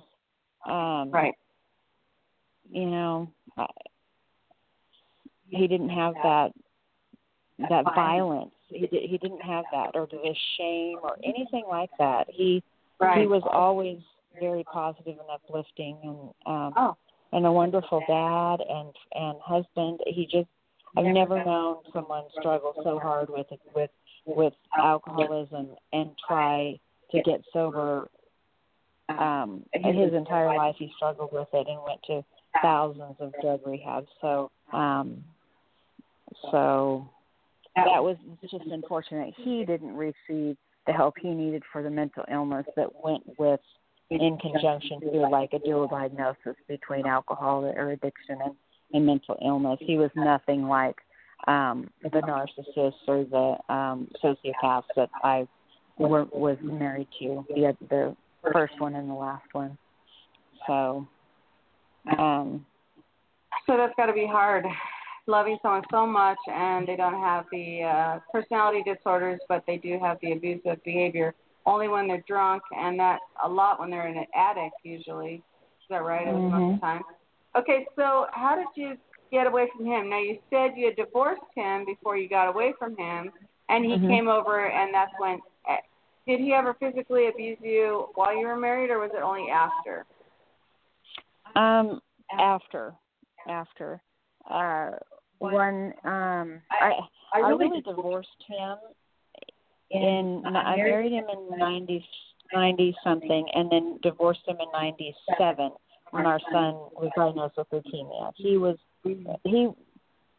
um 0.65 1.11
Right. 1.11 1.33
you 2.69 2.85
know 2.85 3.27
I- 3.57 3.67
he 5.49 5.67
didn't 5.67 5.89
have 5.89 6.15
that 6.23 6.51
that 7.69 7.85
violence. 7.95 8.51
He 8.69 8.87
did, 8.87 9.03
he 9.09 9.17
didn't 9.19 9.41
have 9.41 9.65
that 9.71 9.91
or 9.95 10.07
the 10.07 10.35
shame 10.57 10.97
or 11.03 11.17
anything 11.23 11.65
like 11.69 11.91
that. 11.99 12.27
He 12.29 12.63
Right. 12.99 13.21
he 13.21 13.27
was 13.27 13.43
always 13.45 13.99
very 14.39 14.63
positive 14.63 15.19
and 15.19 15.29
uplifting 15.29 15.97
and 16.03 16.33
um 16.45 16.73
Oh. 16.75 16.95
and 17.31 17.45
a 17.45 17.51
wonderful 17.51 18.01
dad 18.07 18.61
and 18.61 18.95
and 19.13 19.39
husband. 19.41 20.01
He 20.07 20.25
just 20.25 20.49
i've 20.95 21.05
never 21.05 21.43
known 21.43 21.77
someone 21.91 22.23
struggle 22.39 22.73
so 22.83 22.99
hard 22.99 23.29
with 23.29 23.47
with 23.75 23.91
with 24.25 24.53
alcoholism 24.77 25.75
and 25.91 26.15
try 26.27 26.79
to 27.11 27.21
get 27.23 27.43
sober 27.51 28.09
um 29.09 29.63
his 29.73 30.13
entire 30.13 30.55
life 30.55 30.75
he 30.77 30.91
struggled 30.95 31.31
with 31.31 31.47
it 31.53 31.67
and 31.67 31.79
went 31.85 32.01
to 32.07 32.23
thousands 32.61 33.15
of 33.19 33.33
drug 33.41 33.61
rehabs. 33.63 34.07
So 34.21 34.51
um 34.71 35.23
so 36.51 37.07
that 37.75 38.03
was 38.03 38.17
just 38.41 38.65
unfortunate. 38.65 39.33
He 39.37 39.65
didn't 39.65 39.95
receive 39.95 40.57
the 40.85 40.93
help 40.93 41.15
he 41.21 41.29
needed 41.29 41.63
for 41.71 41.81
the 41.81 41.89
mental 41.89 42.23
illness 42.31 42.65
that 42.75 42.89
went 43.03 43.23
with 43.37 43.59
in 44.09 44.37
conjunction 44.37 44.99
to 45.01 45.27
like 45.29 45.53
a 45.53 45.59
dual 45.59 45.87
diagnosis 45.87 46.55
between 46.67 47.05
alcohol 47.05 47.65
or 47.65 47.91
addiction 47.91 48.37
and, 48.43 48.55
and 48.93 49.05
mental 49.05 49.37
illness. 49.43 49.79
He 49.81 49.97
was 49.97 50.11
nothing 50.15 50.67
like 50.67 50.97
um 51.47 51.89
the 52.03 52.09
narcissists 52.09 52.93
or 53.07 53.25
the 53.25 53.73
um 53.73 54.07
sociopaths 54.23 54.83
that 54.95 55.09
I 55.23 55.47
were, 55.97 56.25
was 56.25 56.57
married 56.61 57.07
to, 57.19 57.45
the 57.49 57.75
the 57.89 58.15
first 58.51 58.79
one 58.79 58.95
and 58.95 59.09
the 59.09 59.13
last 59.13 59.45
one. 59.53 59.77
So 60.67 61.07
um 62.17 62.65
So 63.67 63.77
that's 63.77 63.93
got 63.95 64.07
to 64.07 64.13
be 64.13 64.25
hard, 64.25 64.65
loving 65.27 65.57
someone 65.61 65.83
so 65.91 66.05
much, 66.05 66.37
and 66.47 66.87
they 66.87 66.95
don't 66.95 67.21
have 67.21 67.45
the 67.51 67.83
uh, 67.83 68.19
personality 68.31 68.83
disorders, 68.83 69.39
but 69.47 69.63
they 69.65 69.77
do 69.77 69.97
have 69.99 70.17
the 70.21 70.33
abusive 70.33 70.83
behavior. 70.83 71.33
Only 71.65 71.87
when 71.87 72.07
they're 72.07 72.23
drunk, 72.27 72.61
and 72.75 72.99
that 72.99 73.19
a 73.43 73.47
lot 73.47 73.79
when 73.79 73.89
they're 73.89 74.07
in 74.07 74.17
an 74.17 74.25
addict 74.35 74.75
usually. 74.83 75.35
Is 75.35 75.87
that 75.89 76.03
right? 76.03 76.25
Most 76.25 76.53
of 76.53 76.73
the 76.73 76.79
time. 76.81 77.03
Okay, 77.55 77.85
so 77.95 78.27
how 78.33 78.55
did 78.55 78.67
you 78.75 78.97
get 79.31 79.47
away 79.47 79.69
from 79.75 79.85
him? 79.85 80.09
Now 80.09 80.19
you 80.19 80.39
said 80.49 80.71
you 80.75 80.87
had 80.87 80.97
divorced 80.97 81.41
him 81.55 81.85
before 81.85 82.17
you 82.17 82.27
got 82.27 82.49
away 82.49 82.73
from 82.77 82.97
him, 82.97 83.31
and 83.69 83.85
he 83.85 83.97
Mhm. 83.97 84.07
came 84.07 84.27
over, 84.27 84.67
and 84.67 84.93
that's 84.93 85.13
when. 85.19 85.39
Did 86.25 86.39
he 86.39 86.53
ever 86.53 86.73
physically 86.79 87.27
abuse 87.27 87.57
you 87.61 88.07
while 88.15 88.37
you 88.37 88.47
were 88.47 88.57
married, 88.57 88.89
or 88.89 88.99
was 88.99 89.11
it 89.13 89.21
only 89.21 89.49
after? 89.51 90.05
Um, 91.55 92.01
after, 92.39 92.93
after, 93.47 94.01
uh, 94.49 94.91
when 95.39 95.93
um, 96.05 96.61
I 96.71 96.93
I 97.33 97.39
really 97.49 97.81
divorced 97.81 98.29
him 98.47 98.77
in 99.91 100.43
I 100.45 100.75
married 100.77 101.11
him 101.11 101.25
in 101.31 101.57
ninety 101.57 102.05
ninety 102.53 102.95
something, 103.03 103.45
and 103.53 103.69
then 103.69 103.99
divorced 104.01 104.47
him 104.47 104.57
in 104.59 104.67
ninety 104.71 105.13
seven 105.37 105.71
when 106.11 106.25
our 106.25 106.39
son 106.51 106.75
was 106.95 107.09
diagnosed 107.15 107.55
with 107.57 107.67
leukemia. 107.71 108.31
He 108.35 108.57
was 108.57 108.77
he 109.43 109.69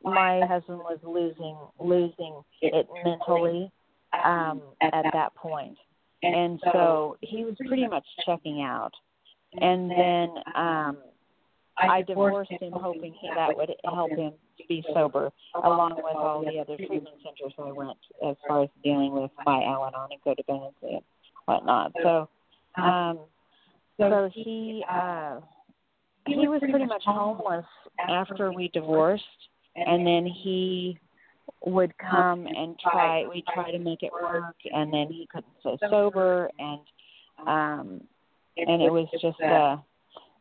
my 0.02 0.40
husband 0.46 0.78
was 0.78 0.98
losing 1.02 1.56
losing 1.78 2.40
it 2.62 2.86
mentally 3.04 3.70
um 4.24 4.62
at 4.80 5.04
that 5.12 5.34
point. 5.34 5.76
and 6.22 6.60
so 6.72 7.16
he 7.20 7.44
was 7.44 7.54
pretty 7.66 7.86
much 7.86 8.04
checking 8.26 8.62
out. 8.62 8.92
and 9.60 9.90
then 9.90 10.28
um 10.54 10.98
I 11.76 12.02
divorced 12.02 12.50
him 12.50 12.72
hoping 12.72 13.14
that 13.34 13.56
would 13.56 13.70
help 13.84 14.10
him 14.10 14.32
be 14.68 14.84
sober, 14.94 15.30
along 15.62 15.96
with 15.96 16.16
all 16.16 16.44
the 16.44 16.58
other 16.60 16.76
treatment 16.76 17.16
centers 17.24 17.52
I 17.58 17.72
went 17.72 17.98
as 18.26 18.36
far 18.46 18.62
as 18.62 18.68
dealing 18.82 19.12
with 19.12 19.30
my 19.44 19.62
Al-Anon 19.64 20.10
and 20.12 20.22
codependency 20.22 20.94
and 20.94 21.02
whatnot. 21.46 21.92
So, 22.02 22.28
um, 22.76 23.18
so 23.98 24.30
he 24.32 24.84
uh, 24.90 25.40
he 26.26 26.48
was 26.48 26.60
pretty 26.60 26.86
much 26.86 27.02
homeless 27.04 27.66
after 28.08 28.52
we 28.52 28.68
divorced, 28.68 29.24
and 29.76 30.06
then 30.06 30.26
he 30.26 30.98
would 31.66 31.92
come 31.98 32.46
and 32.46 32.78
try. 32.78 33.26
We 33.26 33.42
try 33.52 33.70
to 33.70 33.78
make 33.78 34.02
it 34.02 34.12
work, 34.12 34.56
and 34.72 34.92
then 34.92 35.08
he 35.08 35.28
couldn't 35.30 35.52
stay 35.60 35.78
sober, 35.88 36.50
and 36.58 36.80
um, 37.46 38.00
and 38.56 38.82
it 38.82 38.92
was 38.92 39.08
just 39.20 39.40
a 39.40 39.82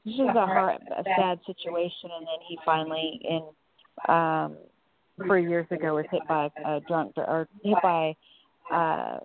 this 0.06 0.16
was 0.18 0.36
a 0.36 0.46
hard, 0.46 0.82
a 0.98 1.04
sad 1.18 1.40
situation, 1.46 2.10
and 2.18 2.28
then 2.28 2.40
he 2.48 2.58
finally, 2.66 3.22
in 3.24 4.14
um, 4.14 4.58
three 5.26 5.48
years 5.48 5.66
ago, 5.72 5.96
was 5.96 6.06
hit 6.12 6.28
by 6.28 6.50
a 6.66 6.82
drunk 6.82 7.14
or 7.16 7.48
hit 7.64 7.78
by 7.82 8.14
uh, 8.72 9.20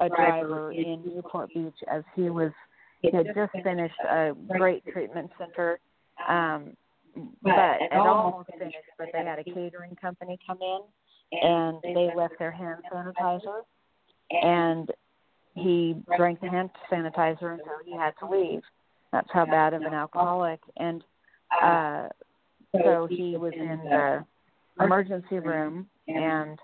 a 0.00 0.08
driver 0.08 0.72
in 0.72 1.02
Newport 1.04 1.50
Beach 1.52 1.74
as 1.92 2.02
he 2.14 2.30
was 2.30 2.52
he 3.02 3.10
had 3.14 3.26
just 3.34 3.52
finished 3.62 4.00
a 4.08 4.32
great 4.56 4.82
treatment 4.90 5.30
center, 5.38 5.78
um, 6.28 6.74
but 7.42 7.76
it 7.82 7.92
almost 7.92 8.48
finished, 8.58 8.76
but 8.96 9.08
they 9.12 9.18
had 9.18 9.38
a 9.38 9.44
catering 9.44 9.94
company 10.00 10.38
come 10.46 10.58
in 10.62 10.80
and 11.32 11.78
they 11.82 12.10
left 12.14 12.34
their 12.38 12.50
hand 12.50 12.80
sanitizer, 12.92 13.62
and 14.30 14.90
he 15.54 15.96
drank 16.16 16.40
the 16.40 16.48
hand 16.48 16.70
sanitizer 16.90 17.52
until 17.52 17.78
he 17.84 17.96
had 17.96 18.12
to 18.20 18.28
leave. 18.28 18.62
That's 19.12 19.28
how 19.32 19.46
bad 19.46 19.72
of 19.74 19.82
an 19.82 19.94
alcoholic. 19.94 20.60
And 20.76 21.02
uh 21.62 22.08
so 22.72 23.06
he 23.08 23.36
was 23.36 23.54
in 23.54 23.80
the 23.84 24.24
emergency 24.80 25.38
room 25.38 25.88
and 26.08 26.58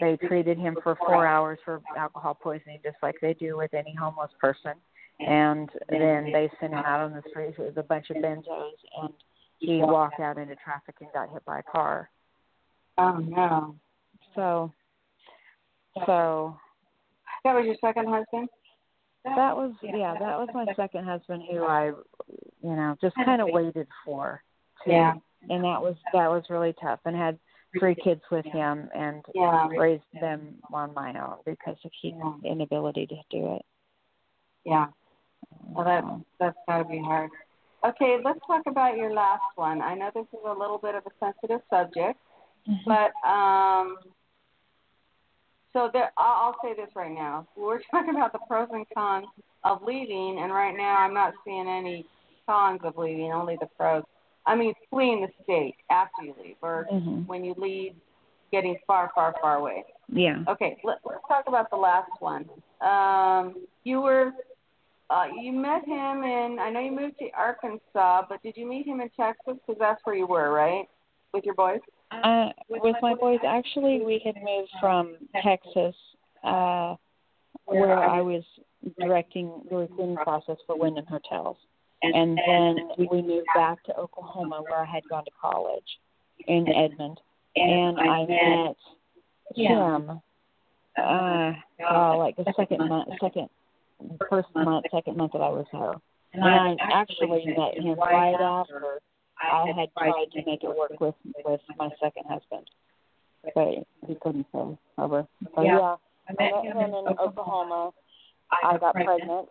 they 0.00 0.16
treated 0.16 0.56
him 0.56 0.76
for 0.82 0.96
four 0.96 1.26
hours 1.26 1.58
for 1.64 1.82
alcohol 1.98 2.38
poisoning 2.40 2.78
just 2.82 2.96
like 3.02 3.16
they 3.20 3.34
do 3.34 3.58
with 3.58 3.74
any 3.74 3.94
homeless 3.94 4.30
person. 4.40 4.72
And 5.20 5.68
then 5.90 6.32
they 6.32 6.50
sent 6.58 6.72
him 6.72 6.78
out 6.78 7.00
on 7.00 7.12
the 7.12 7.22
street 7.28 7.54
with 7.58 7.76
a 7.76 7.82
bunch 7.82 8.08
of 8.08 8.16
benzos 8.16 8.70
and 9.02 9.12
he 9.58 9.78
walked 9.78 10.20
out 10.20 10.38
into 10.38 10.56
traffic 10.56 10.96
and 11.00 11.10
got 11.12 11.30
hit 11.30 11.44
by 11.44 11.58
a 11.58 11.62
car. 11.62 12.08
Oh 12.96 13.18
no. 13.18 13.76
So 14.34 14.72
so 16.06 16.56
That 17.44 17.54
was 17.54 17.64
your 17.66 17.76
second 17.80 18.08
husband? 18.08 18.48
that 19.24 19.56
was 19.56 19.72
yeah, 19.82 20.14
that 20.18 20.38
was 20.38 20.48
my 20.52 20.66
second 20.74 21.04
husband 21.04 21.42
who 21.50 21.64
I 21.64 21.92
you 22.62 22.76
know, 22.76 22.96
just 23.00 23.14
kind 23.24 23.40
of 23.40 23.48
waited 23.50 23.86
for. 24.04 24.42
To, 24.84 24.90
Yeah. 24.90 25.14
And 25.50 25.64
that 25.64 25.80
was 25.82 25.96
that 26.12 26.28
was 26.28 26.44
really 26.50 26.74
tough 26.80 27.00
and 27.04 27.16
had 27.16 27.38
three 27.78 27.94
kids 27.94 28.20
with 28.30 28.44
him 28.46 28.88
and 28.94 29.24
Yeah. 29.34 29.68
raised 29.76 30.04
them 30.20 30.58
on 30.72 30.92
my 30.94 31.10
own 31.20 31.38
because 31.44 31.76
of 31.84 31.90
his 32.02 32.12
Yeah. 32.14 32.34
inability 32.44 33.06
to 33.06 33.16
do 33.30 33.54
it. 33.54 33.64
Yeah. 34.64 34.88
Well, 35.68 35.84
that 35.84 36.04
that's 36.38 36.58
got 36.68 36.78
to 36.78 36.84
be 36.84 36.98
hard. 37.00 37.30
Okay, 37.84 38.18
let's 38.24 38.38
talk 38.46 38.62
about 38.66 38.96
your 38.96 39.12
last 39.12 39.42
one. 39.56 39.82
I 39.82 39.94
know 39.94 40.10
this 40.14 40.26
is 40.32 40.44
a 40.44 40.52
little 40.52 40.78
bit 40.78 40.94
of 40.94 41.04
a 41.06 41.10
sensitive 41.18 41.60
subject, 41.68 42.18
but 42.86 43.10
um, 43.26 43.98
so 45.72 45.90
there, 45.92 46.12
I'll, 46.18 46.56
say 46.62 46.74
this 46.74 46.90
right 46.94 47.12
now. 47.12 47.46
We're 47.56 47.80
talking 47.90 48.14
about 48.16 48.32
the 48.32 48.40
pros 48.48 48.68
and 48.72 48.86
cons 48.94 49.26
of 49.64 49.82
leaving, 49.82 50.38
and 50.42 50.52
right 50.52 50.76
now 50.76 50.98
I'm 50.98 51.14
not 51.14 51.34
seeing 51.44 51.68
any 51.68 52.06
cons 52.46 52.80
of 52.84 52.96
leaving, 52.96 53.32
only 53.32 53.56
the 53.60 53.68
pros. 53.78 54.02
I 54.46 54.54
mean, 54.56 54.74
fleeing 54.90 55.20
the 55.20 55.28
state 55.44 55.76
after 55.90 56.24
you 56.24 56.34
leave, 56.42 56.56
or 56.62 56.88
Mhm. 56.92 57.26
when 57.26 57.44
you 57.44 57.54
leave 57.56 57.94
getting 58.50 58.76
far, 58.86 59.10
far, 59.14 59.34
far 59.40 59.56
away. 59.56 59.84
Yeah. 60.08 60.44
Okay, 60.46 60.78
let, 60.84 60.98
let's 61.04 61.22
talk 61.26 61.44
about 61.46 61.70
the 61.70 61.76
last 61.76 62.10
one. 62.20 62.48
Um, 62.82 63.54
you 63.84 64.02
were, 64.02 64.32
uh, 65.08 65.26
you 65.40 65.52
met 65.52 65.84
him 65.86 66.22
in. 66.22 66.58
I 66.60 66.68
know 66.70 66.80
you 66.80 66.92
moved 66.92 67.18
to 67.20 67.30
Arkansas, 67.30 68.26
but 68.28 68.42
did 68.42 68.56
you 68.56 68.66
meet 68.66 68.86
him 68.86 69.00
in 69.00 69.08
Texas? 69.16 69.56
Because 69.66 69.78
that's 69.78 70.00
where 70.04 70.16
you 70.16 70.26
were, 70.26 70.50
right, 70.50 70.86
with 71.32 71.44
your 71.44 71.54
boys? 71.54 71.80
Uh, 72.22 72.48
with 72.68 72.96
my 73.00 73.14
boys, 73.14 73.40
actually, 73.46 74.02
we 74.04 74.20
had 74.24 74.36
moved 74.36 74.70
from 74.80 75.16
Texas, 75.42 75.94
uh, 76.44 76.96
where 77.64 77.98
I 77.98 78.20
was 78.20 78.42
directing 79.00 79.62
the 79.70 79.76
recruiting 79.76 80.16
process 80.16 80.56
for 80.66 80.78
Wyndham 80.78 81.06
Hotels, 81.06 81.56
and 82.02 82.38
then 82.46 82.88
we 82.98 83.22
moved 83.22 83.46
back 83.54 83.82
to 83.84 83.96
Oklahoma, 83.96 84.62
where 84.68 84.80
I 84.80 84.84
had 84.84 85.02
gone 85.08 85.24
to 85.24 85.30
college 85.40 85.98
in 86.46 86.66
Edmond, 86.68 87.20
and 87.56 87.98
I 87.98 88.26
met 88.26 88.76
him. 89.54 90.20
Uh, 90.98 91.52
uh, 91.90 92.16
like 92.18 92.36
the 92.36 92.52
second 92.54 92.86
month, 92.86 93.08
second, 93.18 93.48
first 94.28 94.48
month, 94.54 94.84
second 94.92 95.16
month 95.16 95.32
that 95.32 95.40
I 95.40 95.48
was 95.48 95.64
there, 95.72 95.94
and 96.34 96.44
I 96.44 96.76
actually 96.92 97.46
met 97.46 97.78
him 97.82 97.98
right 97.98 98.34
after 98.34 99.00
I 99.42 99.66
had 99.76 99.88
tried 99.98 100.30
to 100.32 100.42
make 100.46 100.62
it 100.62 100.68
work 100.76 100.98
with 101.00 101.14
with 101.44 101.60
my 101.78 101.88
second 102.00 102.24
husband, 102.28 102.68
but 103.54 103.86
he 104.06 104.14
couldn't 104.20 104.46
stay 104.50 104.78
over. 104.98 105.26
So 105.54 105.62
yeah, 105.62 105.96
I 106.28 106.32
met 106.38 106.64
him 106.64 106.76
in 106.78 106.94
Oklahoma. 107.18 107.90
I 108.50 108.78
got 108.78 108.94
pregnant. 108.94 109.48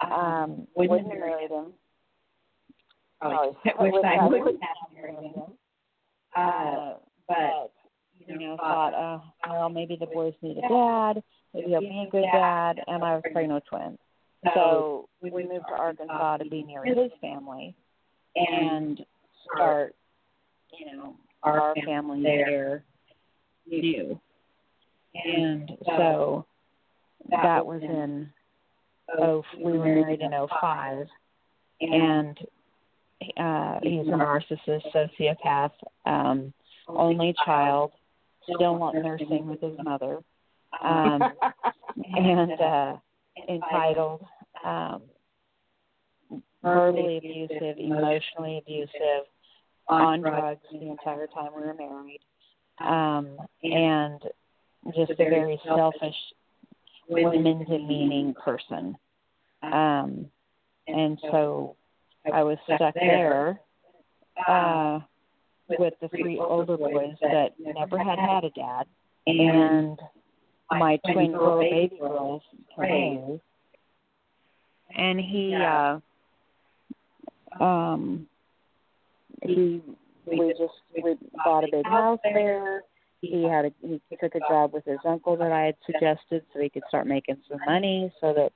Um, 0.00 0.66
wouldn't 0.74 1.10
have 1.10 1.18
married 1.18 1.50
him. 1.50 1.72
Probably 3.20 3.56
Probably 3.64 3.90
wish 3.90 4.04
I 4.04 4.26
would 4.26 4.40
wouldn't 4.40 4.62
have 4.62 4.94
married 4.94 5.34
him. 5.34 5.42
Uh, 6.34 6.40
Uh, 6.40 6.94
but 7.28 7.72
you 8.26 8.38
know, 8.38 8.56
thought, 8.56 8.94
uh, 8.94 9.18
well, 9.48 9.68
maybe 9.68 9.96
the 9.98 10.06
boys 10.06 10.34
need 10.42 10.58
a 10.58 10.68
dad. 10.68 11.22
Maybe 11.52 11.68
he'll 11.70 11.80
be 11.80 12.04
a 12.06 12.10
good 12.10 12.24
dad, 12.32 12.80
and 12.86 13.04
I 13.04 13.14
was 13.14 13.22
pregnant 13.32 13.54
with 13.54 13.64
twins. 13.66 13.98
So 14.54 15.08
we 15.20 15.30
moved 15.30 15.66
to 15.68 15.74
Arkansas 15.74 16.38
to 16.38 16.48
be 16.48 16.62
near 16.62 16.84
his 16.84 17.10
family 17.20 17.74
and 18.36 19.00
start, 19.54 19.94
you 20.78 20.96
know, 20.96 21.14
our 21.42 21.74
family 21.84 22.22
there. 22.22 22.84
new. 23.66 24.20
And 25.14 25.70
so 25.86 26.46
that 27.30 27.64
was 27.64 27.82
in 27.82 28.30
oh 29.18 29.42
we 29.58 29.76
were 29.76 29.84
married 29.84 30.20
in 30.20 30.32
oh 30.34 30.48
five. 30.60 31.06
and 31.80 32.38
uh 33.36 33.78
he's 33.82 34.06
a 34.06 34.12
narcissist 34.12 34.84
sociopath 34.94 35.72
um 36.06 36.52
only 36.88 37.34
child 37.44 37.92
still 38.54 38.78
not 38.78 38.94
nursing 38.94 39.48
with 39.48 39.60
his 39.60 39.76
mother. 39.82 40.18
Um 40.82 41.22
and 42.16 42.60
uh 42.60 42.96
entitled 43.48 44.24
um 44.64 45.02
verbally 46.62 47.18
abusive 47.18 47.78
emotionally 47.78 48.58
abusive 48.58 49.26
on 49.88 50.20
drugs 50.20 50.60
the 50.72 50.88
entire 50.88 51.26
time 51.26 51.50
we 51.56 51.62
were 51.62 51.74
married. 51.74 52.20
Um 52.80 53.38
and 53.62 54.20
just 54.94 55.12
a 55.12 55.16
very 55.16 55.60
selfish 55.64 56.14
women 57.08 57.64
demeaning 57.68 58.34
person. 58.34 58.96
Um 59.62 60.26
and 60.86 61.18
so 61.30 61.76
i 62.32 62.42
was 62.42 62.58
stuck 62.64 62.94
there 62.94 63.60
uh 64.48 65.00
with 65.78 65.94
the 66.00 66.08
three 66.08 66.38
older 66.38 66.76
boys 66.76 67.14
that 67.20 67.50
never 67.58 67.98
had 67.98 68.18
had 68.18 68.44
a 68.44 68.50
dad. 68.50 68.86
and 69.26 69.98
my 70.70 70.98
twin 71.12 71.32
girl 71.32 71.60
baby 71.60 71.98
girls 71.98 72.42
and 74.96 75.20
he 75.20 75.54
uh 75.54 75.98
um 77.58 78.26
he 79.42 79.82
we 80.26 80.54
just 80.58 80.72
we 81.02 81.16
bought 81.44 81.64
a 81.64 81.68
big 81.70 81.86
house 81.86 82.18
there 82.22 82.82
he 83.20 83.44
had 83.44 83.66
a 83.66 83.72
he 83.82 84.00
took 84.20 84.34
a 84.34 84.40
job 84.48 84.72
with 84.72 84.84
his 84.84 84.98
uncle 85.04 85.36
that 85.36 85.52
I 85.52 85.66
had 85.66 85.76
suggested 85.84 86.44
so 86.52 86.60
he 86.60 86.70
could 86.70 86.82
start 86.88 87.06
making 87.06 87.36
some 87.48 87.60
money 87.66 88.12
so 88.20 88.34
that 88.34 88.52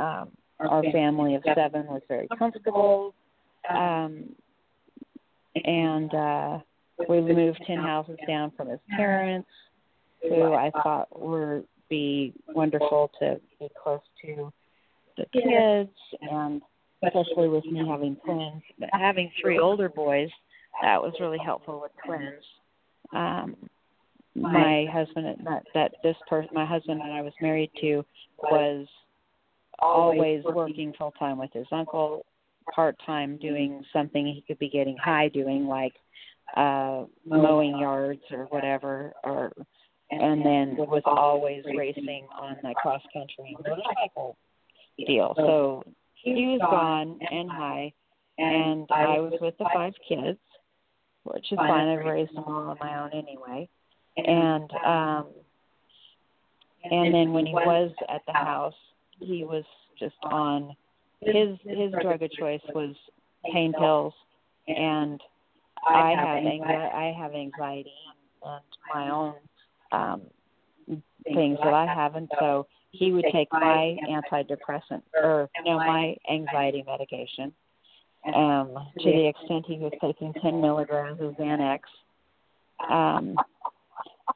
um 0.00 0.30
our 0.58 0.82
family 0.92 1.34
of 1.34 1.42
seven 1.54 1.86
was 1.86 2.02
very 2.06 2.28
comfortable. 2.38 3.14
Um 3.68 4.34
and 5.64 6.14
uh 6.14 6.58
we 7.08 7.20
moved 7.20 7.60
ten 7.66 7.78
houses 7.78 8.18
down 8.26 8.52
from 8.56 8.68
his 8.68 8.80
parents 8.90 9.48
who 10.22 10.52
I 10.52 10.70
thought 10.82 11.08
would 11.18 11.66
be 11.88 12.32
wonderful 12.48 13.10
to 13.20 13.40
be 13.58 13.68
close 13.82 14.00
to 14.24 14.52
the 15.16 15.24
kids 15.32 15.90
and 16.20 16.62
especially 17.02 17.48
with 17.48 17.64
me 17.64 17.86
having 17.86 18.16
twins. 18.24 18.62
But 18.78 18.90
having 18.92 19.30
three 19.40 19.58
older 19.58 19.88
boys, 19.88 20.28
that 20.82 21.00
was 21.02 21.12
really 21.20 21.38
helpful 21.44 21.80
with 21.80 21.92
twins. 22.04 22.44
Um 23.12 23.56
my 24.36 24.86
husband 24.92 25.26
that 25.44 25.64
that 25.74 25.92
this 26.02 26.16
person 26.28 26.50
my 26.52 26.64
husband 26.64 27.00
that 27.00 27.10
I 27.10 27.22
was 27.22 27.32
married 27.40 27.70
to 27.80 28.04
was 28.38 28.86
always 29.80 30.44
working 30.44 30.92
full 30.96 31.12
time 31.18 31.38
with 31.38 31.52
his 31.52 31.66
uncle, 31.72 32.24
part 32.72 32.96
time 33.04 33.38
doing 33.38 33.84
something 33.92 34.26
he 34.26 34.44
could 34.46 34.58
be 34.58 34.68
getting 34.68 34.96
high 34.96 35.28
doing 35.28 35.66
like 35.66 35.94
uh 36.56 37.04
mowing 37.24 37.78
yards 37.78 38.22
or 38.30 38.44
whatever 38.46 39.12
or 39.24 39.52
and 40.10 40.44
then 40.44 40.76
was 40.76 41.02
always 41.04 41.62
racing 41.76 42.26
on 42.36 42.56
the 42.62 42.74
cross 42.74 43.02
country 43.12 43.56
motorcycle 43.64 44.36
deal. 45.06 45.34
So 45.36 45.84
he 46.22 46.46
was 46.46 46.60
gone 46.60 47.18
and 47.30 47.50
high 47.50 47.92
and 48.38 48.88
I 48.90 49.18
was 49.20 49.34
with 49.40 49.56
the 49.58 49.66
five 49.72 49.92
kids, 50.08 50.38
which 51.24 51.52
is 51.52 51.56
fine. 51.56 51.88
I've 51.88 52.04
raised 52.04 52.34
them 52.34 52.44
all 52.46 52.70
on 52.70 52.76
my 52.80 53.02
own 53.02 53.10
anyway. 53.12 53.68
And 54.16 54.70
um 54.84 55.26
and 56.84 57.14
then 57.14 57.32
when 57.32 57.46
he 57.46 57.52
was 57.52 57.90
at 58.08 58.22
the 58.26 58.32
house 58.32 58.74
he 59.20 59.44
was 59.44 59.64
just 59.98 60.14
on 60.24 60.74
his 61.20 61.58
his 61.64 61.92
drug 62.00 62.22
of 62.22 62.30
choice 62.32 62.60
was 62.74 62.94
pain 63.52 63.72
pills. 63.78 64.14
and 64.68 65.20
i 65.88 66.10
have 66.10 66.38
anxiety 66.38 66.94
i 66.94 67.14
have 67.18 67.34
anxiety 67.34 67.92
and 68.42 68.62
my 68.94 69.10
own 69.10 69.34
um 69.92 70.22
things 71.24 71.58
that 71.62 71.74
i 71.74 71.86
have 71.86 72.16
and 72.16 72.28
so 72.38 72.66
he 72.92 73.12
would 73.12 73.24
take 73.32 73.48
my 73.52 73.96
antidepressant 74.08 75.02
or 75.14 75.48
no 75.64 75.76
my 75.78 76.16
anxiety 76.30 76.82
medication. 76.86 77.52
Um 78.34 78.74
to 79.00 79.10
the 79.10 79.26
extent 79.28 79.64
he 79.66 79.78
was 79.78 79.92
taking 80.00 80.32
ten 80.42 80.60
milligrams 80.60 81.20
of 81.20 81.34
xanax. 81.36 81.80
Um 82.88 83.36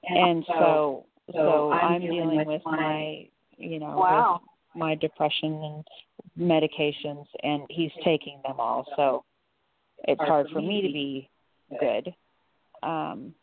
and 0.08 0.44
so 0.46 1.06
so 1.32 1.72
I'm 1.72 2.00
dealing 2.00 2.44
with 2.46 2.62
my 2.64 3.26
you 3.56 3.78
know 3.78 3.96
Wow. 3.96 4.40
with 4.42 4.80
my 4.80 4.94
depression 4.94 5.52
and 5.62 5.84
medications 6.38 7.26
and 7.42 7.62
he's 7.70 7.92
taking 8.04 8.40
them 8.46 8.58
all. 8.58 8.84
So 8.96 9.24
it's 10.08 10.20
hard 10.20 10.48
for 10.52 10.60
me 10.60 10.80
to 10.82 10.88
be 10.88 11.30
good. 11.80 12.14
um 12.82 13.34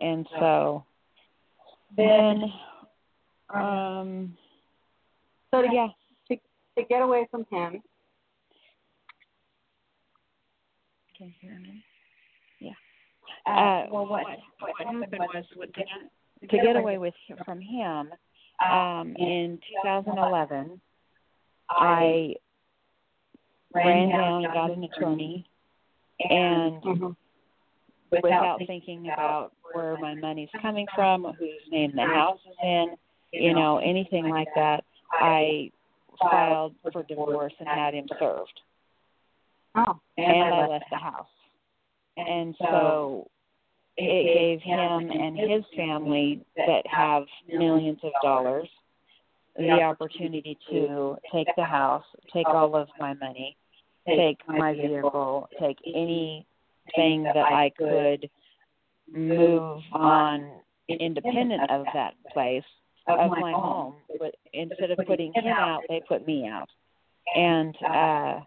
and 0.00 0.26
so 0.38 0.84
then 1.96 2.44
um 3.54 4.36
So 5.50 5.62
to, 5.62 5.68
yeah 5.72 5.88
to, 6.28 6.36
to 6.78 6.84
get 6.88 7.02
away 7.02 7.26
from 7.30 7.44
him, 7.50 7.82
can 11.16 11.26
you 11.28 11.32
hear 11.40 11.58
me 11.60 11.84
Yeah. 12.60 12.72
Uh, 13.46 13.86
well 13.90 14.06
what 14.06 14.24
what 14.58 14.86
happened 14.86 15.18
was 15.34 15.44
with 15.56 15.72
to, 15.74 16.46
to 16.48 16.62
get 16.62 16.76
away 16.76 16.98
with 16.98 17.14
from 17.44 17.60
him 17.60 18.10
um 18.64 19.14
in 19.18 19.58
2011 19.82 20.80
I 21.70 22.34
ran 23.74 24.08
down 24.10 24.44
and 24.44 24.52
got 24.54 24.70
an 24.70 24.84
attorney 24.84 25.46
and 26.28 26.82
Mhm. 26.82 27.16
without 28.10 28.60
thinking 28.66 29.10
about 29.10 29.52
where 29.72 29.96
my 29.96 30.14
money's 30.14 30.50
coming 30.60 30.86
from, 30.94 31.24
whose 31.24 31.66
name 31.70 31.92
the 31.92 32.04
house 32.04 32.40
is 32.44 32.56
in, 32.62 32.96
you 33.32 33.54
know, 33.54 33.78
anything 33.78 34.28
like 34.28 34.48
that, 34.54 34.84
I 35.12 35.70
filed 36.20 36.74
for 36.92 37.02
divorce 37.02 37.52
and 37.58 37.68
had 37.68 37.94
him 37.94 38.06
served. 38.18 38.60
oh, 39.74 39.98
And 40.16 40.54
I 40.54 40.66
left 40.66 40.84
the 40.90 40.98
house. 40.98 41.26
And 42.16 42.54
so 42.60 43.28
it 43.96 44.34
gave 44.34 44.60
him 44.62 45.10
and 45.10 45.36
his 45.36 45.64
family 45.76 46.44
that 46.56 46.82
have 46.86 47.24
millions 47.48 47.98
of 48.02 48.12
dollars 48.22 48.68
the 49.56 49.70
opportunity 49.70 50.58
to 50.70 51.16
take 51.32 51.46
the 51.56 51.64
house, 51.64 52.04
take 52.32 52.48
all 52.48 52.74
of 52.74 52.88
my 52.98 53.12
money, 53.14 53.56
take 54.06 54.38
my 54.48 54.72
vehicle, 54.72 55.48
take 55.60 55.76
anything 55.86 57.22
that 57.24 57.36
I 57.36 57.70
could 57.76 58.30
move 59.10 59.82
on 59.92 60.50
independent 60.88 61.70
of 61.70 61.84
that 61.94 62.14
place 62.32 62.64
of 63.08 63.30
my 63.30 63.52
home. 63.52 63.94
But 64.18 64.34
instead 64.52 64.90
of 64.90 64.98
putting 65.06 65.32
him 65.34 65.46
out, 65.46 65.82
they 65.88 66.00
put 66.06 66.26
me 66.26 66.46
out. 66.46 66.68
And 67.34 67.76
uh 67.82 68.40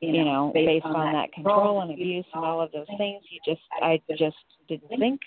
you 0.00 0.24
know, 0.24 0.50
based 0.52 0.84
on 0.84 1.12
that 1.12 1.32
control 1.32 1.80
and 1.80 1.92
abuse 1.92 2.24
and 2.34 2.44
all 2.44 2.60
of 2.60 2.72
those 2.72 2.86
things, 2.98 3.22
you 3.30 3.38
just 3.46 3.62
I 3.80 4.00
just 4.18 4.36
didn't 4.68 4.98
think 4.98 5.20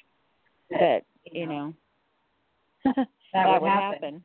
that, 0.69 1.03
you 1.31 1.47
know, 1.47 1.73
that 2.83 3.61
would 3.61 3.69
happen. 3.69 4.23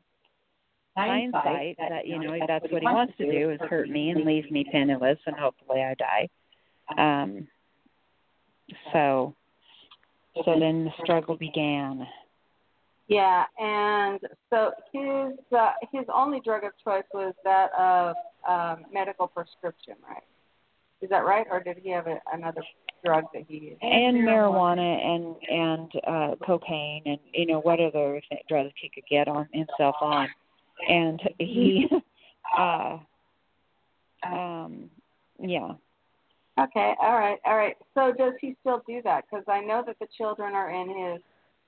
Hindsight 0.97 1.77
that, 1.77 2.05
you 2.05 2.19
know, 2.19 2.37
that's 2.45 2.65
what 2.69 2.81
he 2.81 2.87
wants 2.87 3.13
to 3.17 3.31
do 3.31 3.51
is 3.51 3.59
hurt 3.61 3.89
me 3.89 4.09
and 4.09 4.25
leave 4.25 4.51
me 4.51 4.65
penniless 4.69 5.19
and 5.25 5.35
hopefully 5.37 5.81
I 5.81 5.95
die. 5.95 6.29
Um 6.97 7.47
so 8.91 9.35
so 10.45 10.59
then 10.59 10.85
the 10.85 10.91
struggle 11.03 11.35
began. 11.35 12.07
Yeah, 13.07 13.43
and 13.59 14.19
so 14.49 14.71
his 14.93 15.37
uh, 15.57 15.71
his 15.91 16.05
only 16.13 16.39
drug 16.39 16.63
of 16.63 16.71
choice 16.83 17.03
was 17.13 17.33
that 17.43 17.71
of 17.77 18.15
um, 18.47 18.85
medical 18.93 19.27
prescription, 19.27 19.95
right? 20.07 20.23
Is 21.01 21.09
that 21.09 21.25
right, 21.25 21.45
or 21.49 21.59
did 21.59 21.77
he 21.81 21.89
have 21.89 22.07
a, 22.07 22.19
another 22.31 22.61
drug 23.03 23.25
that 23.33 23.43
he 23.47 23.57
used? 23.57 23.81
And 23.81 24.17
marijuana 24.17 25.03
and 25.03 25.35
and 25.49 25.91
uh 26.07 26.35
cocaine 26.45 27.01
and 27.05 27.19
you 27.33 27.47
know 27.47 27.59
what 27.59 27.79
other 27.79 28.21
th- 28.29 28.43
drugs 28.47 28.71
he 28.79 28.89
could 28.93 29.05
get 29.09 29.27
on 29.27 29.47
himself 29.51 29.95
on, 29.99 30.27
and 30.87 31.19
he, 31.39 31.87
uh, 32.57 32.97
um, 34.25 34.89
yeah. 35.39 35.73
Okay, 36.59 36.93
all 37.01 37.17
right, 37.17 37.39
all 37.45 37.57
right. 37.57 37.75
So 37.95 38.13
does 38.15 38.33
he 38.39 38.55
still 38.61 38.83
do 38.87 39.01
that? 39.03 39.23
Because 39.29 39.45
I 39.47 39.61
know 39.61 39.83
that 39.87 39.97
the 39.99 40.07
children 40.17 40.53
are 40.53 40.69
in 40.69 40.89
his 40.89 41.21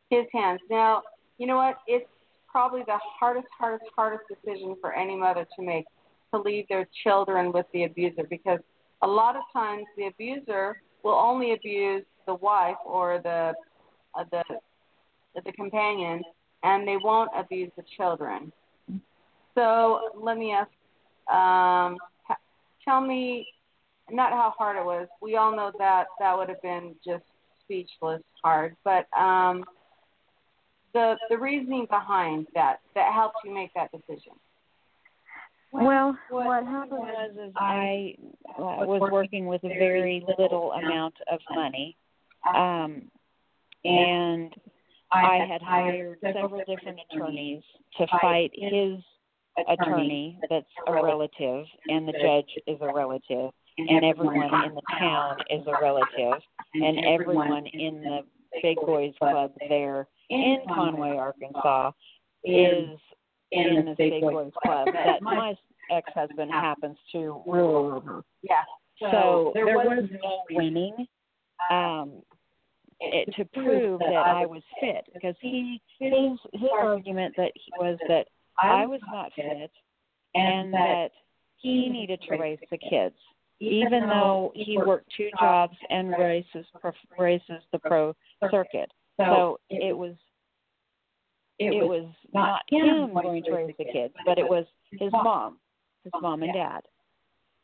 his 0.10 0.28
hands 0.32 0.60
now. 0.69 1.02
You 1.38 1.48
know 1.48 1.58
what? 1.58 1.78
It's 1.88 2.08
probably 2.48 2.82
the 2.86 2.98
hardest, 3.19 3.48
hardest, 3.58 3.89
hardest 3.96 4.24
decision 4.30 4.76
for 4.80 4.93
any 4.93 5.15
mother 5.15 5.46
to 5.56 5.65
make 5.65 5.86
to 6.34 6.39
leave 6.39 6.67
their 6.67 6.88
children 7.04 7.52
with 7.52 7.65
the 7.74 7.84
abuser 7.84 8.24
because 8.30 8.60
a 9.02 9.08
lot 9.08 9.36
of 9.36 9.43
times 9.52 9.86
the 9.98 10.08
abuser 10.08 10.82
will 11.04 11.13
only 11.15 11.54
abuse 11.54 12.04
the 12.26 12.36
wife 12.36 12.78
or 12.86 13.19
the 13.24 13.54
uh, 14.15 14.24
the 14.32 14.43
the 15.43 15.52
companion, 15.54 16.22
and 16.63 16.88
they 16.88 16.98
won't 17.04 17.30
abuse 17.36 17.72
the 17.76 17.84
children. 17.98 18.52
So 19.56 20.12
let 20.22 20.38
me 20.38 20.52
ask, 20.54 20.69
um, 21.34 21.98
tell 22.86 23.02
me, 23.02 23.48
not 24.12 24.32
how 24.32 24.54
hard 24.58 24.78
it 24.78 24.86
was. 24.86 25.08
We 25.22 25.36
all 25.36 25.56
know 25.56 25.72
that 25.80 26.06
that 26.19 26.38
would 26.38 26.50
have 26.50 26.62
been 26.62 26.96
just 27.06 27.24
speechless 27.63 28.22
hard, 28.43 28.76
but 28.84 29.08
um, 29.17 29.63
the 30.93 31.15
the 31.29 31.38
reasoning 31.38 31.88
behind 31.89 32.47
that 32.53 32.79
that 32.95 33.13
helped 33.13 33.38
you 33.43 33.53
make 33.53 33.73
that 33.73 33.91
decision. 33.91 34.34
Well, 35.71 36.15
what 36.29 36.65
happened 36.65 36.99
was 36.99 37.32
is 37.47 37.51
I 37.56 38.15
uh, 38.47 38.86
was 38.86 39.10
working 39.12 39.47
with 39.47 39.63
a 39.63 39.69
very 39.69 40.23
little 40.38 40.71
amount 40.71 41.15
of 41.32 41.39
money, 41.53 41.97
um, 42.47 43.10
and 43.84 44.53
I 45.12 45.45
had 45.49 45.63
hired 45.63 46.19
several 46.21 46.62
different 46.67 46.99
attorneys 47.12 47.63
to 47.97 48.06
fight 48.21 48.51
his 48.53 48.99
attorney 49.67 50.39
that's 50.47 50.65
a 50.88 50.93
relative, 50.93 51.65
and 51.88 52.08
the 52.08 52.13
judge 52.13 52.49
is 52.67 52.77
a 52.82 52.93
relative, 52.93 53.51
and 53.77 54.06
everyone 54.06 54.43
in 54.65 54.75
the 54.75 54.82
town 54.99 55.38
is 55.49 55.65
a 55.65 55.82
relative, 55.82 56.39
and 56.75 57.03
everyone 57.06 57.65
in 57.65 58.01
the 58.01 58.19
Big 58.62 58.77
Boys 58.77 59.13
Club 59.19 59.51
there 59.69 60.08
in 60.30 60.60
Conway, 60.68 61.18
Arkansas, 61.18 61.92
is 62.44 63.00
in 63.52 63.86
the 63.86 63.96
Big 63.98 64.22
Boys 64.22 64.52
Club 64.64 64.88
that 64.94 65.22
my 65.22 65.54
ex-husband 65.92 66.52
happens 66.52 66.98
to 67.12 67.42
rule 67.46 67.94
over. 67.96 68.24
Yeah. 68.42 68.64
So 69.00 69.52
there 69.54 69.66
was 69.66 70.08
no 70.12 70.44
winning 70.52 71.08
um, 71.72 72.22
it, 73.00 73.34
to 73.36 73.46
prove 73.46 74.00
that 74.00 74.16
I 74.16 74.46
was 74.46 74.62
fit 74.80 75.06
because 75.14 75.36
he 75.42 75.82
his 76.00 76.40
his 76.54 76.70
argument 76.72 77.34
that 77.38 77.52
he 77.56 77.72
was 77.78 77.98
that 78.08 78.28
I 78.58 78.86
was 78.86 79.02
not 79.12 79.32
fit 79.36 79.72
and 80.36 80.74
that 80.74 81.10
he 81.58 81.90
needed 81.90 82.22
to 82.30 82.38
raise 82.38 82.60
the 82.72 82.78
kids 82.78 83.16
even 83.64 84.08
though 84.08 84.52
he 84.56 84.78
worked 84.78 85.12
two 85.16 85.30
jobs 85.40 85.78
and 85.90 86.12
races 86.12 86.66
races 87.18 87.62
the 87.72 87.80
pro 87.80 88.16
circuit. 88.52 88.92
So 89.17 89.60
it 89.69 89.95
was 89.95 90.15
it 91.60 91.88
was 91.88 92.08
not 92.34 92.62
him 92.69 93.13
going 93.13 93.43
to 93.43 93.52
raise 93.52 93.76
the 93.78 93.86
kids, 93.86 94.13
but 94.26 94.38
it 94.38 94.47
was 94.47 94.65
his 94.91 95.12
mom, 95.12 95.58
his 96.04 96.12
mom 96.21 96.43
and 96.43 96.54
dad, 96.54 96.82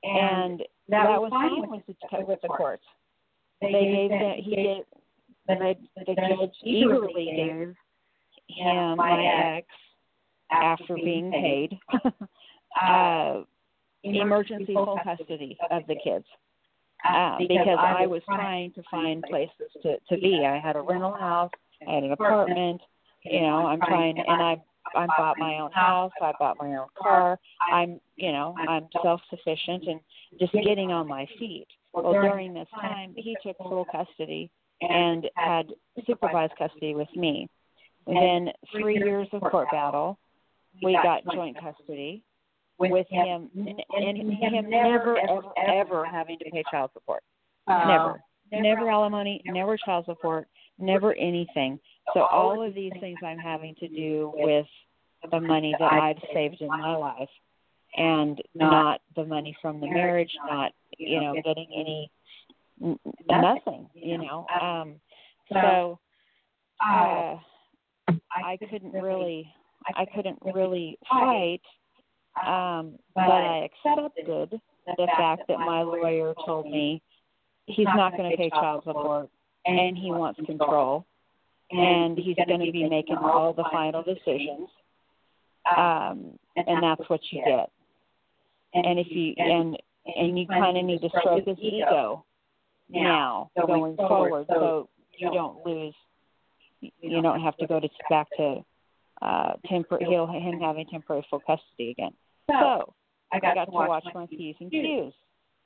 and 0.04 0.62
that 0.90 1.06
was 1.20 1.32
fine 1.32 1.70
with 1.70 1.82
the 1.88 2.26
with 2.26 2.42
the 2.42 2.48
courts. 2.48 2.84
They 3.62 3.72
gave 3.72 4.10
that 4.12 4.36
he 4.38 4.56
gave 4.56 4.84
the 5.48 5.76
the 6.06 6.16
judge 6.16 6.56
eagerly 6.64 7.26
gave 7.36 7.76
him 8.48 8.98
my 8.98 9.58
ex 9.58 9.68
after 10.52 10.96
being 10.96 11.32
paid. 11.32 11.78
uh 12.82 13.42
emergency 14.04 14.74
full 14.74 14.98
custody 15.04 15.58
of 15.72 15.84
the 15.88 15.96
kids 16.04 16.26
uh, 17.08 17.38
because 17.40 17.78
I 17.80 18.08
was 18.08 18.22
trying 18.26 18.72
to 18.74 18.84
find 18.90 19.24
places 19.24 19.72
to 19.84 19.98
to 20.10 20.22
be. 20.22 20.46
I 20.46 20.60
had 20.60 20.76
a 20.76 20.82
rental 20.82 21.14
house, 21.14 21.52
I 21.88 21.96
had 21.96 22.04
an 22.04 22.12
apartment, 22.12 22.82
you 23.24 23.42
know. 23.42 23.68
I'm 23.68 23.80
trying, 23.80 24.18
and 24.18 24.42
I 24.42 24.62
I 24.96 25.08
bought 25.18 25.38
my 25.38 25.60
own 25.60 25.72
house, 25.72 26.12
I 26.22 26.34
bought 26.40 26.58
my 26.60 26.76
own 26.76 26.88
car. 27.02 27.40
I'm 27.72 28.00
you 28.16 28.32
know 28.32 28.56
I'm 28.68 28.88
self 29.02 29.22
sufficient 29.30 29.88
and 29.88 30.00
just 30.40 30.54
getting 30.54 30.92
on 30.92 31.08
my 31.08 31.28
feet. 31.38 31.68
Well, 31.94 32.12
during 32.14 32.54
this 32.54 32.68
time, 32.80 33.14
he 33.16 33.36
took 33.44 33.58
full 33.58 33.86
custody 33.92 34.52
and 34.82 35.28
had 35.36 35.68
supervised 36.06 36.54
custody 36.58 36.96
with 36.96 37.10
me. 37.16 37.50
Then 38.06 38.50
three 38.72 38.98
years 38.98 39.28
of 39.34 39.42
court 39.42 39.68
battle, 39.72 40.18
we 40.84 40.98
got 41.04 41.24
joint 41.34 41.58
custody 41.60 42.24
with 42.80 43.08
him 43.10 43.50
and 43.56 43.82
and 43.90 44.34
him 44.34 44.70
never 44.70 45.18
ever 45.18 45.44
ever 45.58 46.06
having 46.06 46.38
to 46.40 46.50
pay 46.50 46.64
child 46.72 46.92
support. 46.94 47.24
Never. 47.68 48.22
Never 48.52 48.90
alimony, 48.90 49.42
never 49.46 49.78
child 49.78 50.06
support, 50.06 50.48
never 50.80 51.14
anything. 51.14 51.80
So 52.14 52.22
all 52.22 52.66
of 52.66 52.74
these 52.74 52.94
things 53.00 53.20
I'm 53.24 53.38
having 53.38 53.76
to 53.80 53.88
do 53.88 54.32
with 54.34 54.66
the 55.30 55.40
money 55.40 55.76
that 55.80 55.94
I've 55.94 56.18
saved 56.34 56.62
in 56.62 56.68
my 56.68 56.96
life 56.96 57.30
and 57.96 58.42
not 58.56 59.02
the 59.16 59.26
money 59.26 59.56
from 59.62 59.80
the 59.80 59.88
marriage, 59.88 60.32
not, 60.50 60.72
you 60.98 61.22
know, 61.22 61.36
getting 61.44 61.68
any 61.76 62.12
nothing, 63.30 63.88
you 63.94 64.18
know. 64.18 64.48
Um 64.60 64.96
so 65.52 66.00
uh 66.84 67.36
I 68.32 68.58
couldn't 68.70 68.94
really 68.94 69.54
I 69.96 70.06
couldn't 70.16 70.40
really 70.56 70.98
fight 71.10 71.62
um, 72.46 73.00
but 73.16 73.24
I 73.24 73.70
accepted 73.70 74.60
the 74.98 75.08
fact 75.18 75.44
that 75.48 75.60
my 75.60 75.82
lawyer 75.82 76.34
told 76.46 76.66
me 76.66 77.02
he's 77.66 77.88
not 77.96 78.16
going 78.18 78.32
to 78.32 78.38
pay 78.38 78.50
child 78.50 78.84
support 78.86 79.30
and 79.66 79.98
he 79.98 80.12
wants 80.12 80.40
control 80.46 81.06
and 81.72 82.18
he's 82.18 82.36
going 82.48 82.66
to 82.66 82.72
be 82.72 82.88
making 82.90 83.18
all 83.18 83.54
the 83.54 83.66
final 83.72 84.04
decisions. 84.04 84.70
Um, 85.78 86.40
and 86.56 86.82
that's 86.82 87.08
what 87.10 87.22
you 87.32 87.44
get. 87.46 87.70
And 88.74 89.00
if 89.00 89.08
you 89.10 89.34
and 89.38 89.78
and 90.06 90.40
you 90.40 90.48
kind 90.48 90.78
of 90.78 90.86
need 90.86 91.02
to 91.02 91.10
stroke 91.20 91.46
his 91.46 91.58
ego 91.60 92.26
now 92.90 93.52
going 93.56 93.96
forward, 93.98 94.46
so 94.50 94.90
you 95.18 95.32
don't 95.32 95.66
lose. 95.66 95.94
You 96.82 97.22
don't 97.22 97.42
have 97.42 97.58
to 97.58 97.68
go 97.68 97.80
to 97.80 97.90
back 98.10 98.28
to 98.38 98.64
uh 99.22 99.52
temporary 99.68 100.06
he'll 100.06 100.28
him 100.28 100.60
having 100.60 100.86
temporary 100.88 101.26
full 101.30 101.42
custody 101.42 101.92
again. 101.92 102.14
So 102.50 102.94
I 103.32 103.40
got, 103.40 103.52
I 103.52 103.56
got 103.56 103.66
to 103.66 103.72
watch 103.72 104.06
my 104.14 104.26
P's 104.28 104.56
and 104.60 104.72
Q's 104.72 105.14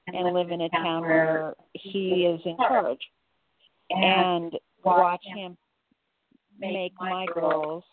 and 0.07 0.33
live 0.33 0.51
in 0.51 0.61
a 0.61 0.69
town 0.69 1.01
where 1.01 1.55
he 1.73 2.25
is 2.25 2.41
in 2.45 2.57
charge 2.57 2.99
and 3.89 4.53
watch 4.83 5.23
him 5.33 5.57
make 6.59 6.93
my 6.99 7.25
girls 7.33 7.83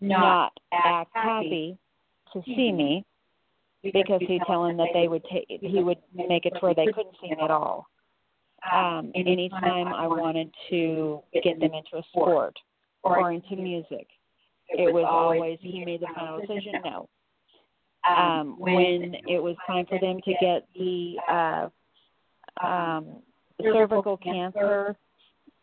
not 0.00 0.52
act 0.72 1.10
happy 1.14 1.76
to 2.32 2.42
see 2.46 2.72
me 2.72 3.04
because 3.82 4.20
he'd 4.26 4.42
tell 4.46 4.64
them 4.66 4.76
that 4.76 4.88
they 4.92 5.08
would 5.08 5.24
take 5.32 5.46
he 5.48 5.82
would 5.82 5.98
make 6.14 6.46
it 6.46 6.50
to 6.50 6.58
where 6.60 6.74
they 6.74 6.86
couldn't 6.86 7.14
see 7.20 7.30
me 7.30 7.36
at 7.42 7.50
all. 7.50 7.86
Um, 8.72 9.12
anytime 9.14 9.88
I 9.88 10.06
wanted 10.08 10.50
to 10.70 11.22
get 11.44 11.60
them 11.60 11.70
into 11.72 11.96
a 11.96 12.02
sport 12.10 12.56
or 13.04 13.30
into 13.30 13.54
music, 13.56 14.08
it 14.68 14.92
was 14.92 15.04
always 15.08 15.58
he 15.60 15.84
made 15.84 16.00
the 16.00 16.08
final 16.14 16.40
decision. 16.40 16.72
No. 16.84 17.08
Um, 18.08 18.56
when 18.58 19.16
it 19.26 19.42
was 19.42 19.56
time 19.66 19.84
for 19.86 19.98
them 19.98 20.20
to 20.24 20.34
get 20.40 20.66
the 20.74 21.16
uh, 21.28 22.66
um, 22.66 23.22
cervical 23.62 24.16
cancer 24.16 24.96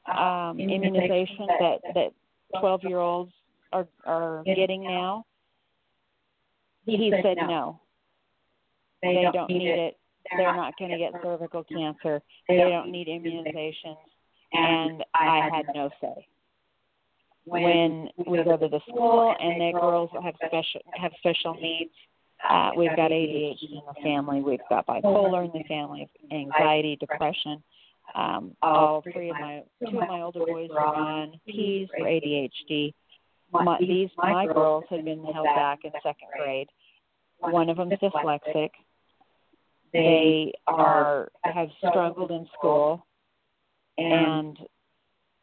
um, 0.06 0.60
immunization 0.60 1.48
that 1.60 1.78
that 1.94 2.12
12 2.60 2.82
year 2.84 3.00
olds 3.00 3.32
are 3.74 3.88
are 4.06 4.44
getting 4.46 4.84
now? 4.84 5.26
He 6.86 7.12
said 7.24 7.38
no. 7.38 7.82
They 9.02 9.26
don't 9.34 9.50
need 9.50 9.68
it. 9.68 9.98
They're 10.36 10.56
not 10.56 10.74
going 10.78 10.92
to 10.92 10.98
get 10.98 11.14
cervical 11.22 11.64
cancer. 11.64 12.22
They 12.48 12.58
don't 12.58 12.92
need 12.92 13.08
immunizations. 13.08 13.98
And 14.54 15.04
I 15.14 15.50
had 15.52 15.66
no 15.74 15.90
say. 16.02 16.28
When 17.46 18.10
we 18.26 18.44
go 18.44 18.58
to 18.58 18.68
the 18.68 18.80
school 18.90 19.36
and 19.40 19.62
the 19.62 19.80
girls 19.80 20.10
have 20.24 20.34
special 20.46 20.82
have 20.96 21.12
special 21.20 21.54
needs, 21.54 21.92
uh, 22.48 22.72
we've 22.76 22.96
got 22.96 23.12
ADHD 23.12 23.72
in 23.72 23.82
the 23.88 24.02
family. 24.02 24.42
We've 24.42 24.60
got 24.70 24.88
bipolar 24.88 25.46
in 25.46 25.52
the 25.52 25.64
family, 25.68 26.10
anxiety, 26.32 26.98
depression. 27.00 27.64
Um, 28.14 28.56
all 28.62 29.02
three 29.02 29.30
of 29.30 29.36
my 29.40 29.62
two 29.80 29.98
of 29.98 30.08
my 30.08 30.22
older 30.22 30.40
boys 30.40 30.70
are 30.76 30.96
on 30.96 31.40
P's 31.46 31.88
for 31.98 32.06
ADHD. 32.06 32.94
My, 33.52 33.78
these 33.80 34.10
my 34.18 34.48
girls 34.48 34.84
have 34.90 35.06
been 35.06 35.24
held 35.24 35.46
back 35.56 35.80
in 35.84 35.92
second 36.04 36.28
grade. 36.36 36.68
One 37.40 37.70
of 37.70 37.78
them's 37.78 37.94
dyslexic. 37.94 38.70
They 39.94 40.52
are 40.68 41.30
have 41.44 41.70
struggled 41.78 42.32
in 42.32 42.48
school, 42.58 43.06
and 43.98 44.58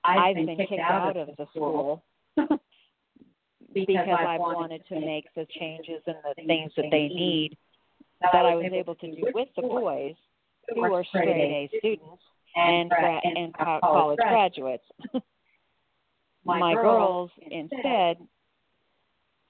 I've 0.05 0.35
been 0.35 0.57
kicked 0.57 0.73
out 0.81 1.17
of 1.17 1.29
the 1.37 1.47
school 1.55 2.03
because 2.37 4.09
I've 4.09 4.41
wanted 4.41 4.83
to 4.89 5.01
make 5.01 5.27
the 5.35 5.47
changes 5.59 6.03
and 6.07 6.17
the 6.25 6.43
things 6.47 6.73
that 6.77 6.87
they 6.91 7.09
need 7.09 7.57
that 8.21 8.35
I 8.35 8.55
was 8.55 8.71
able 8.73 8.95
to 8.97 9.07
do 9.07 9.23
with 9.35 9.49
the 9.57 9.63
boys 9.63 10.15
who 10.69 10.83
are 10.83 11.05
straight 11.05 11.29
A 11.29 11.79
students 11.79 12.23
and 12.55 12.91
gra- 12.91 13.21
and 13.25 13.55
college 13.55 14.19
graduates. 14.19 14.85
My 16.45 16.75
girls 16.75 17.31
instead 17.51 18.17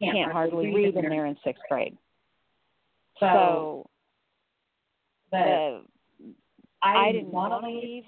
can't 0.00 0.32
hardly 0.32 0.74
read 0.74 0.94
and 0.96 1.10
they're 1.10 1.26
in 1.26 1.36
sixth 1.44 1.62
grade. 1.68 1.96
So 3.20 3.88
the 5.30 5.82
I 6.82 7.12
didn't 7.12 7.32
want 7.32 7.52
to 7.52 7.68
leave. 7.68 8.04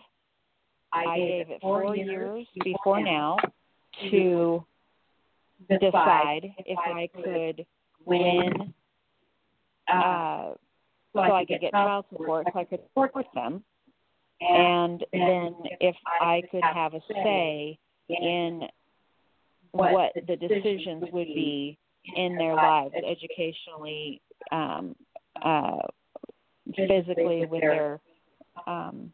I 0.95 1.19
gave 1.19 1.51
it 1.51 1.61
four 1.63 1.97
years 1.97 2.47
before 2.65 3.01
now 3.03 3.37
to 4.11 4.65
decide 5.69 6.43
if 6.67 6.79
I 6.79 7.09
could 7.15 7.67
win 8.07 8.75
uh 9.93 10.53
so 11.15 11.21
I 11.21 11.45
could 11.47 11.61
get 11.61 11.73
child 11.73 12.07
support 12.11 12.47
so 12.53 12.59
I 12.61 12.65
could 12.65 12.81
work 12.97 13.15
with 13.15 13.27
them. 13.35 13.65
and 14.41 15.05
then 15.13 15.55
if 15.81 15.97
I 16.21 16.43
could 16.51 16.63
have 16.65 16.95
a 16.95 17.01
say 17.09 17.79
in 18.09 18.63
what 19.73 20.13
the 20.27 20.37
decisions 20.37 21.05
would 21.13 21.27
be 21.29 21.79
in 22.17 22.37
their 22.37 22.55
lives 22.55 22.95
educationally 23.07 24.23
um 24.53 24.97
uh 25.43 25.79
physically 26.77 27.47
with 27.47 27.63
their 27.63 28.01
um 28.67 29.13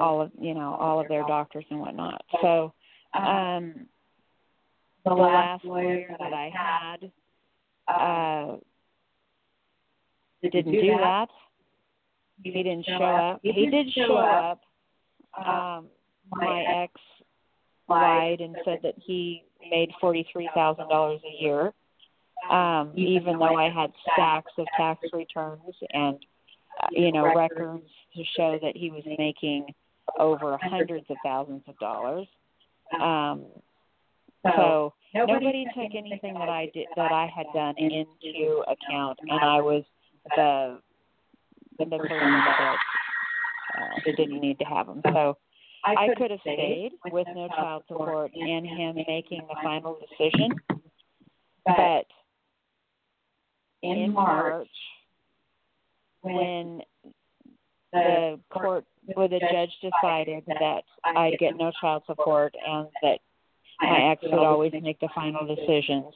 all 0.00 0.22
of 0.22 0.30
you 0.38 0.54
know 0.54 0.76
all 0.78 1.00
of 1.00 1.08
their 1.08 1.24
doctors 1.26 1.64
and 1.70 1.80
whatnot. 1.80 2.22
So 2.42 2.72
um 3.14 3.86
the 5.04 5.14
last 5.14 5.64
lawyer 5.64 6.06
that 6.18 6.32
i 6.32 6.50
had 6.54 7.10
uh 7.88 8.56
didn't 10.42 10.72
do 10.72 10.80
that? 10.98 11.28
he 12.42 12.50
didn't 12.50 12.86
show 12.86 13.04
up. 13.04 13.40
he 13.42 13.66
did 13.66 13.86
show 13.92 14.16
up. 14.16 14.60
um 15.36 15.86
my 16.30 16.82
ex 16.82 16.92
lied 17.88 18.40
and 18.40 18.56
said 18.64 18.78
that 18.82 18.94
he 19.04 19.42
made 19.70 19.90
forty 20.00 20.26
three 20.32 20.48
thousand 20.54 20.88
dollars 20.88 21.20
a 21.24 21.42
year 21.42 21.72
um 22.50 22.92
even 22.96 23.38
though 23.38 23.56
i 23.56 23.68
had 23.68 23.90
stacks 24.12 24.52
of 24.58 24.66
tax 24.76 25.00
returns 25.12 25.60
and 25.92 26.16
uh, 26.82 26.86
you 26.92 27.12
know 27.12 27.24
records 27.34 27.84
to 28.14 28.22
show 28.36 28.58
that 28.62 28.76
he 28.76 28.90
was 28.90 29.02
making 29.18 29.66
over 30.18 30.58
hundreds 30.62 31.06
of 31.10 31.16
thousands 31.24 31.62
of 31.68 31.78
dollars. 31.78 32.26
Um 33.00 33.46
so 34.56 34.94
nobody 35.14 35.66
took 35.74 35.94
anything 35.94 36.32
that 36.34 36.48
i 36.48 36.70
did 36.72 36.86
that 36.96 37.12
i 37.12 37.30
had 37.34 37.44
done 37.54 37.74
into 37.76 38.62
account 38.62 39.18
and 39.20 39.38
i 39.38 39.60
was 39.60 39.84
the 40.34 40.80
the 41.78 41.84
person 41.84 42.08
that 42.08 42.76
uh, 43.76 43.86
that 44.06 44.16
didn't 44.16 44.40
need 44.40 44.58
to 44.58 44.64
have 44.64 44.86
them 44.86 45.02
so 45.04 45.36
I 45.84 46.08
could 46.16 46.30
have 46.30 46.40
stayed 46.40 46.92
with 47.10 47.26
no 47.34 47.48
child 47.48 47.84
support 47.88 48.32
and 48.34 48.66
him 48.66 48.96
making 49.08 49.42
the 49.48 49.54
final 49.62 49.98
decision, 49.98 50.50
but 51.64 52.04
in 53.82 54.12
March, 54.12 54.68
when 56.20 56.82
the 57.92 58.38
court, 58.50 58.84
where 59.14 59.28
the 59.28 59.40
judge 59.40 59.70
decided 59.80 60.44
that 60.46 60.82
I'd 61.04 61.38
get 61.38 61.56
no 61.56 61.72
child 61.80 62.02
support 62.06 62.54
and 62.66 62.88
that 63.02 63.18
my 63.80 64.10
ex 64.12 64.22
would 64.24 64.34
always 64.34 64.72
make 64.82 65.00
the 65.00 65.08
final 65.14 65.46
decisions, 65.46 66.12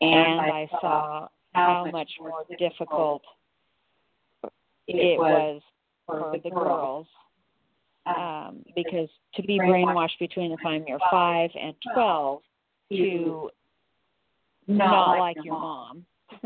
and 0.00 0.40
I 0.40 0.68
saw 0.80 1.28
how 1.52 1.86
much 1.90 2.10
more 2.20 2.44
difficult 2.58 3.22
it 4.88 5.18
was 5.18 5.62
for 6.06 6.34
the 6.42 6.50
girls 6.50 7.06
um, 8.06 8.64
because 8.74 9.08
to 9.34 9.42
be 9.42 9.58
brainwashed 9.58 10.18
between 10.18 10.50
the 10.50 10.56
time 10.56 10.84
you're 10.88 10.98
five 11.10 11.50
and 11.60 11.74
twelve 11.94 12.42
to 12.90 13.50
not 14.66 15.18
like 15.18 15.36
your 15.44 15.54
mom 15.54 16.04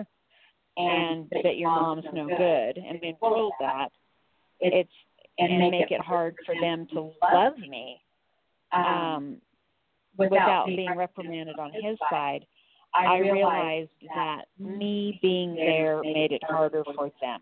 and 0.77 1.29
that 1.43 1.57
your 1.57 1.71
mom's 1.71 2.05
no 2.13 2.27
good 2.27 2.79
and 2.79 3.01
being 3.01 3.17
told 3.21 3.53
that 3.61 3.89
it's 4.61 4.91
and 5.39 5.71
make 5.71 5.91
it 5.91 6.01
hard 6.01 6.35
for 6.45 6.55
them 6.61 6.87
to 6.93 7.11
love 7.33 7.59
me 7.59 8.01
um 8.73 9.37
without 10.19 10.67
being 10.67 10.95
reprimanded 10.97 11.59
on 11.59 11.71
his 11.73 11.99
side 12.11 12.45
i 12.95 13.19
realized 13.19 13.91
that 14.15 14.43
me 14.59 15.19
being 15.23 15.55
there 15.55 16.01
made 16.03 16.33
it 16.33 16.43
harder 16.45 16.83
for 16.95 17.11
them. 17.21 17.41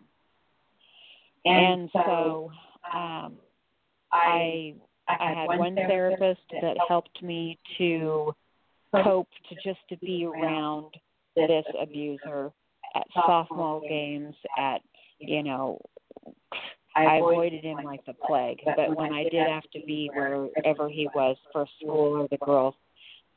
and 1.45 1.89
so 1.93 2.51
um 2.93 3.37
I 4.11 4.73
I 5.07 5.33
had 5.47 5.59
one 5.59 5.75
therapist 5.75 6.41
that 6.61 6.77
helped 6.87 7.21
me 7.21 7.59
to 7.77 8.33
cope 9.03 9.27
to 9.49 9.55
just 9.63 9.79
to 9.89 9.97
be 9.97 10.25
around 10.25 10.93
this 11.35 11.65
abuser 11.79 12.51
at 12.95 13.03
softball 13.15 13.87
games 13.87 14.35
at 14.57 14.81
you 15.19 15.43
know 15.43 15.79
I 16.95 17.17
avoided 17.17 17.63
him 17.63 17.77
like 17.83 18.05
the 18.05 18.13
plague. 18.13 18.59
But 18.75 18.95
when 18.95 19.13
I 19.13 19.23
did 19.23 19.47
have 19.47 19.63
to 19.73 19.79
be 19.85 20.09
wherever 20.13 20.89
he 20.89 21.09
was 21.13 21.35
for 21.51 21.67
school 21.79 22.21
or 22.21 22.27
the 22.29 22.37
girls, 22.37 22.75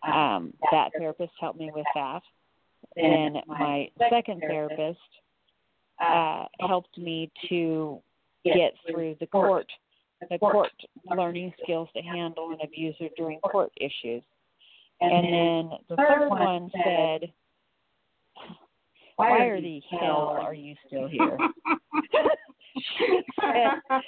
um, 0.06 0.52
that 0.70 0.90
therapist 0.96 1.32
helped 1.40 1.58
me 1.58 1.70
with 1.74 1.86
that. 1.94 2.22
And 2.96 3.38
my 3.46 3.90
second 4.10 4.40
therapist 4.40 5.00
uh, 6.00 6.44
helped 6.60 6.96
me 6.96 7.30
to 7.48 8.00
get 8.44 8.74
through 8.86 9.16
the 9.20 9.26
court 9.26 9.66
the 10.30 10.38
court 10.38 10.72
learning 11.16 11.52
skills 11.62 11.88
to 11.94 12.02
handle 12.02 12.50
an 12.50 12.58
abuser 12.62 13.08
during 13.16 13.38
court 13.40 13.70
issues. 13.76 14.22
And 15.00 15.24
then 15.24 15.78
the 15.88 15.96
third 15.96 16.28
one 16.28 16.70
said, 16.84 17.32
Why 19.14 19.44
are 19.46 19.60
the 19.60 19.80
hell 19.90 20.36
are 20.40 20.54
you 20.54 20.74
still 20.86 21.06
here? 21.06 21.38
she 22.98 23.20
said, 23.40 24.00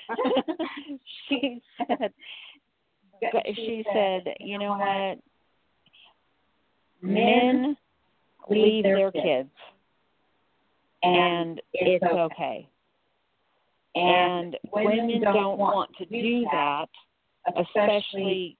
she 1.28 1.62
said, 1.78 2.12
she 3.54 3.84
said, 3.92 4.34
you 4.40 4.58
know 4.58 4.70
what? 4.70 5.18
Men 7.02 7.76
leave 8.48 8.84
their 8.84 9.10
kids, 9.10 9.50
and 11.02 11.60
it's 11.72 12.04
okay. 12.04 12.68
And 13.94 14.56
women 14.72 15.20
don't 15.22 15.58
want 15.58 15.90
to 15.98 16.04
do 16.04 16.44
that, 16.52 16.86
especially, 17.56 18.56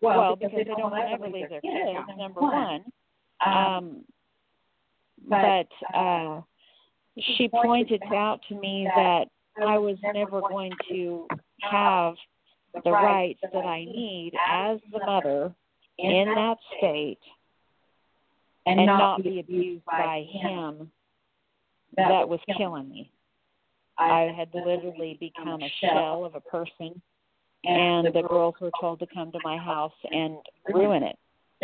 well, 0.00 0.36
because 0.36 0.52
they 0.56 0.64
don't 0.64 0.82
want 0.82 0.94
to 0.94 1.12
ever 1.12 1.28
leave 1.28 1.48
their 1.48 1.60
kids, 1.60 1.98
number 2.16 2.40
one. 2.40 2.84
Um, 3.44 4.04
but 5.28 5.68
uh, 5.94 6.42
she 7.18 7.48
pointed 7.48 8.02
out 8.14 8.40
to 8.48 8.54
me 8.54 8.88
that 8.94 9.26
I 9.64 9.78
was 9.78 9.96
never 10.14 10.40
going 10.40 10.72
to 10.90 11.26
have 11.62 12.14
the 12.84 12.90
rights 12.90 13.40
that 13.52 13.64
I 13.64 13.84
need 13.84 14.32
as 14.48 14.78
the 14.92 15.00
mother 15.04 15.54
in 15.98 16.26
that 16.34 16.58
state 16.76 17.18
and 18.66 18.84
not 18.84 19.22
be 19.22 19.40
abused 19.40 19.84
by 19.86 20.26
him. 20.30 20.90
that 21.96 22.28
was 22.28 22.40
killing 22.56 22.88
me. 22.88 23.10
I 23.98 24.32
had 24.36 24.48
literally 24.52 25.16
become 25.18 25.62
a 25.62 25.72
shell 25.80 26.24
of 26.24 26.34
a 26.34 26.40
person, 26.40 27.00
and 27.64 28.08
the 28.08 28.22
girls 28.28 28.54
were 28.60 28.72
told 28.78 28.98
to 28.98 29.06
come 29.06 29.32
to 29.32 29.38
my 29.42 29.56
house 29.56 29.94
and 30.10 30.36
ruin 30.68 31.02
it, 31.02 31.16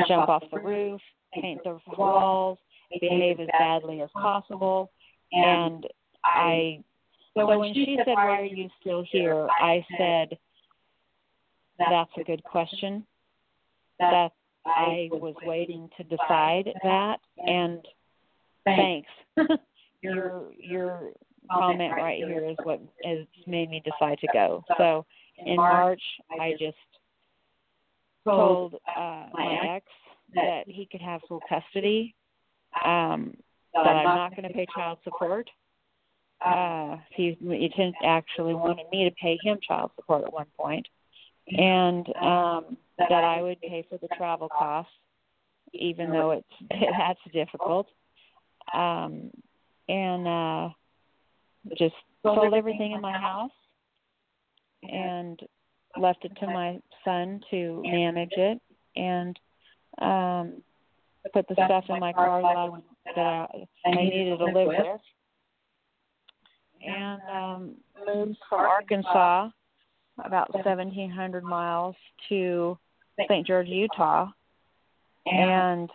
jump 0.08 0.30
off 0.30 0.44
the 0.50 0.60
roof, 0.60 1.00
paint 1.34 1.60
the 1.64 1.78
walls, 1.98 2.56
behave 3.00 3.40
as 3.40 3.48
badly 3.58 4.00
as 4.00 4.08
possible, 4.14 4.90
and 5.32 5.86
I. 6.24 6.82
So 7.36 7.58
when 7.58 7.74
she 7.74 7.96
said, 7.98 8.14
"Why 8.14 8.40
are 8.40 8.44
you 8.44 8.68
still 8.80 9.04
here?" 9.10 9.48
I 9.60 9.84
said, 9.98 10.38
"That's 11.78 12.10
a 12.18 12.24
good 12.24 12.42
question. 12.44 13.06
That 13.98 14.32
I 14.66 15.08
was 15.12 15.34
waiting 15.44 15.88
to 15.96 16.04
decide 16.04 16.68
that, 16.82 17.18
and 17.46 17.80
thanks. 18.64 19.08
your 20.02 20.50
your 20.58 21.12
comment 21.50 21.92
right 21.96 22.22
here 22.24 22.48
is 22.48 22.56
what 22.62 22.80
has 23.04 23.26
made 23.46 23.70
me 23.70 23.82
decide 23.84 24.18
to 24.18 24.28
go. 24.32 24.64
So 24.78 25.04
in 25.44 25.56
March, 25.56 26.02
I 26.40 26.52
just 26.58 26.76
told 28.24 28.74
uh, 28.74 29.26
my 29.32 29.76
ex 29.76 29.86
that 30.34 30.62
he 30.66 30.88
could 30.90 31.00
have 31.00 31.20
full 31.28 31.40
custody, 31.48 32.14
um, 32.84 33.36
that 33.74 33.86
I'm 33.86 34.04
not 34.04 34.36
going 34.36 34.48
to 34.48 34.54
pay 34.54 34.66
child 34.74 34.98
support. 35.04 35.48
Uh, 36.44 36.96
he, 37.14 37.36
he 37.40 37.92
actually 38.04 38.54
wanted 38.54 38.86
me 38.90 39.04
to 39.04 39.10
pay 39.12 39.38
him 39.42 39.58
child 39.66 39.92
support 39.96 40.24
at 40.24 40.32
one 40.32 40.46
point. 40.58 40.86
and 41.48 42.06
um, 42.20 42.76
that 42.98 43.24
I 43.24 43.42
would 43.42 43.60
pay 43.60 43.84
for 43.88 43.98
the 43.98 44.08
travel 44.16 44.48
costs, 44.48 44.92
even 45.72 46.10
though 46.10 46.32
it's 46.32 46.46
that's 46.98 47.20
difficult. 47.32 47.86
Um, 48.72 49.30
and 49.88 50.26
uh, 50.28 50.68
just 51.76 51.94
sold 52.22 52.54
everything 52.54 52.92
in 52.92 53.00
my 53.00 53.12
house 53.12 53.50
and 54.82 55.40
left 56.00 56.24
it 56.24 56.32
to 56.40 56.46
my 56.46 56.78
son 57.04 57.40
to 57.50 57.82
manage 57.84 58.32
it 58.36 58.60
and 58.96 59.38
um 60.00 60.62
put 61.32 61.46
the 61.48 61.54
stuff 61.54 61.84
in 61.88 62.00
my 62.00 62.12
car 62.12 62.42
that 62.42 62.56
I 62.56 62.68
that 63.04 63.18
I, 63.18 63.48
I 63.86 63.90
needed 63.94 64.38
to 64.38 64.44
live 64.44 64.68
with. 64.68 65.00
And 66.84 67.20
um 67.30 67.74
moved 68.06 68.38
from 68.48 68.60
Arkansas 68.60 69.48
about 70.24 70.52
1700 70.54 71.44
miles 71.44 71.94
to 72.28 72.78
St. 73.28 73.46
George, 73.46 73.68
Utah. 73.68 74.28
And 75.26 75.88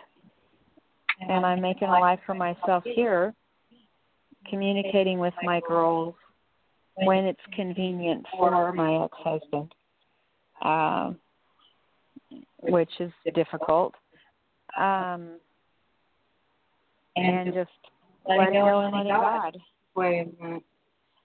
and 1.20 1.46
I'm 1.46 1.62
making 1.62 1.88
a 1.88 2.00
life 2.00 2.20
for 2.26 2.36
myself 2.36 2.84
here 2.84 3.34
communicating 4.50 5.20
with 5.20 5.34
my 5.44 5.60
girls 5.68 6.16
when 6.96 7.26
it's 7.26 7.40
convenient 7.54 8.26
for 8.32 8.72
my 8.74 9.04
ex 9.04 9.14
husband, 9.18 9.74
uh, 10.62 11.12
which 12.62 12.90
is 13.00 13.12
difficult. 13.36 13.94
Um, 14.78 15.40
and 17.18 17.54
just 17.54 17.70
letting 18.28 18.54
go 18.54 18.80
and 18.82 18.94
letting 18.94 19.12
God. 19.14 19.58
Wait 19.96 20.28
a 20.40 20.44
minute. 20.44 20.64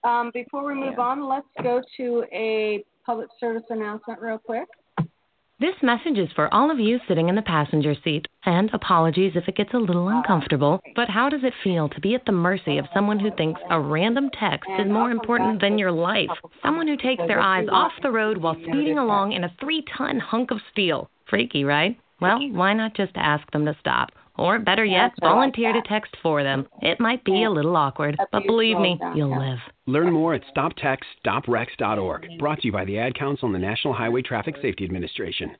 Um, 0.03 0.31
before 0.33 0.65
we 0.65 0.73
move 0.73 0.95
Yeah. 0.97 1.03
on, 1.03 1.27
let's 1.27 1.47
go 1.61 1.81
to 1.97 2.25
a 2.33 2.83
public 3.05 3.29
service 3.39 3.63
announcement 3.69 4.21
real 4.21 4.37
quick. 4.37 4.67
This 5.59 5.81
message 5.81 6.17
is 6.17 6.29
for 6.33 6.53
all 6.53 6.71
of 6.71 6.79
you 6.79 6.99
sitting 7.07 7.29
in 7.29 7.35
the 7.35 7.41
passenger 7.41 7.95
seat. 8.03 8.27
And 8.45 8.69
apologies 8.73 9.33
if 9.35 9.47
it 9.47 9.55
gets 9.55 9.73
a 9.73 9.77
little 9.77 10.09
uncomfortable, 10.09 10.81
but 10.95 11.07
how 11.07 11.29
does 11.29 11.43
it 11.43 11.53
feel 11.63 11.87
to 11.87 12.01
be 12.01 12.15
at 12.15 12.25
the 12.25 12.33
mercy 12.33 12.77
of 12.79 12.87
someone 12.93 13.17
who 13.19 13.31
thinks 13.31 13.61
a 13.69 13.79
random 13.79 14.29
text 14.37 14.69
is 14.77 14.91
more 14.91 15.11
important 15.11 15.61
than 15.61 15.77
your 15.77 15.91
life? 15.91 16.29
Someone 16.61 16.87
who 16.87 16.97
takes 16.97 17.25
their 17.27 17.39
eyes 17.39 17.67
off 17.71 17.93
the 18.01 18.11
road 18.11 18.39
while 18.39 18.55
speeding 18.55 18.97
along 18.97 19.31
in 19.31 19.45
a 19.45 19.55
three 19.61 19.83
ton 19.95 20.19
hunk 20.19 20.51
of 20.51 20.59
steel. 20.71 21.09
Freaky, 21.29 21.63
right? 21.63 21.97
Well, 22.19 22.39
why 22.51 22.73
not 22.73 22.93
just 22.95 23.13
ask 23.15 23.49
them 23.51 23.65
to 23.65 23.75
stop? 23.79 24.11
Or 24.35 24.57
better 24.57 24.83
yet, 24.83 25.11
volunteer 25.19 25.73
to 25.73 25.81
text 25.87 26.15
for 26.23 26.41
them. 26.41 26.67
It 26.81 26.99
might 26.99 27.23
be 27.23 27.43
a 27.43 27.51
little 27.51 27.75
awkward, 27.75 28.17
but 28.31 28.43
believe 28.47 28.79
me, 28.79 28.99
you'll 29.15 29.37
live. 29.37 29.59
Learn 29.85 30.11
more 30.11 30.33
at 30.33 30.41
stoptextsstopwrecks.org. 30.55 32.39
Brought 32.39 32.59
to 32.61 32.67
you 32.67 32.71
by 32.71 32.85
the 32.85 32.97
Ad 32.97 33.13
Council 33.13 33.45
and 33.45 33.53
the 33.53 33.59
National 33.59 33.93
Highway 33.93 34.23
Traffic 34.23 34.55
Safety 34.61 34.85
Administration. 34.85 35.55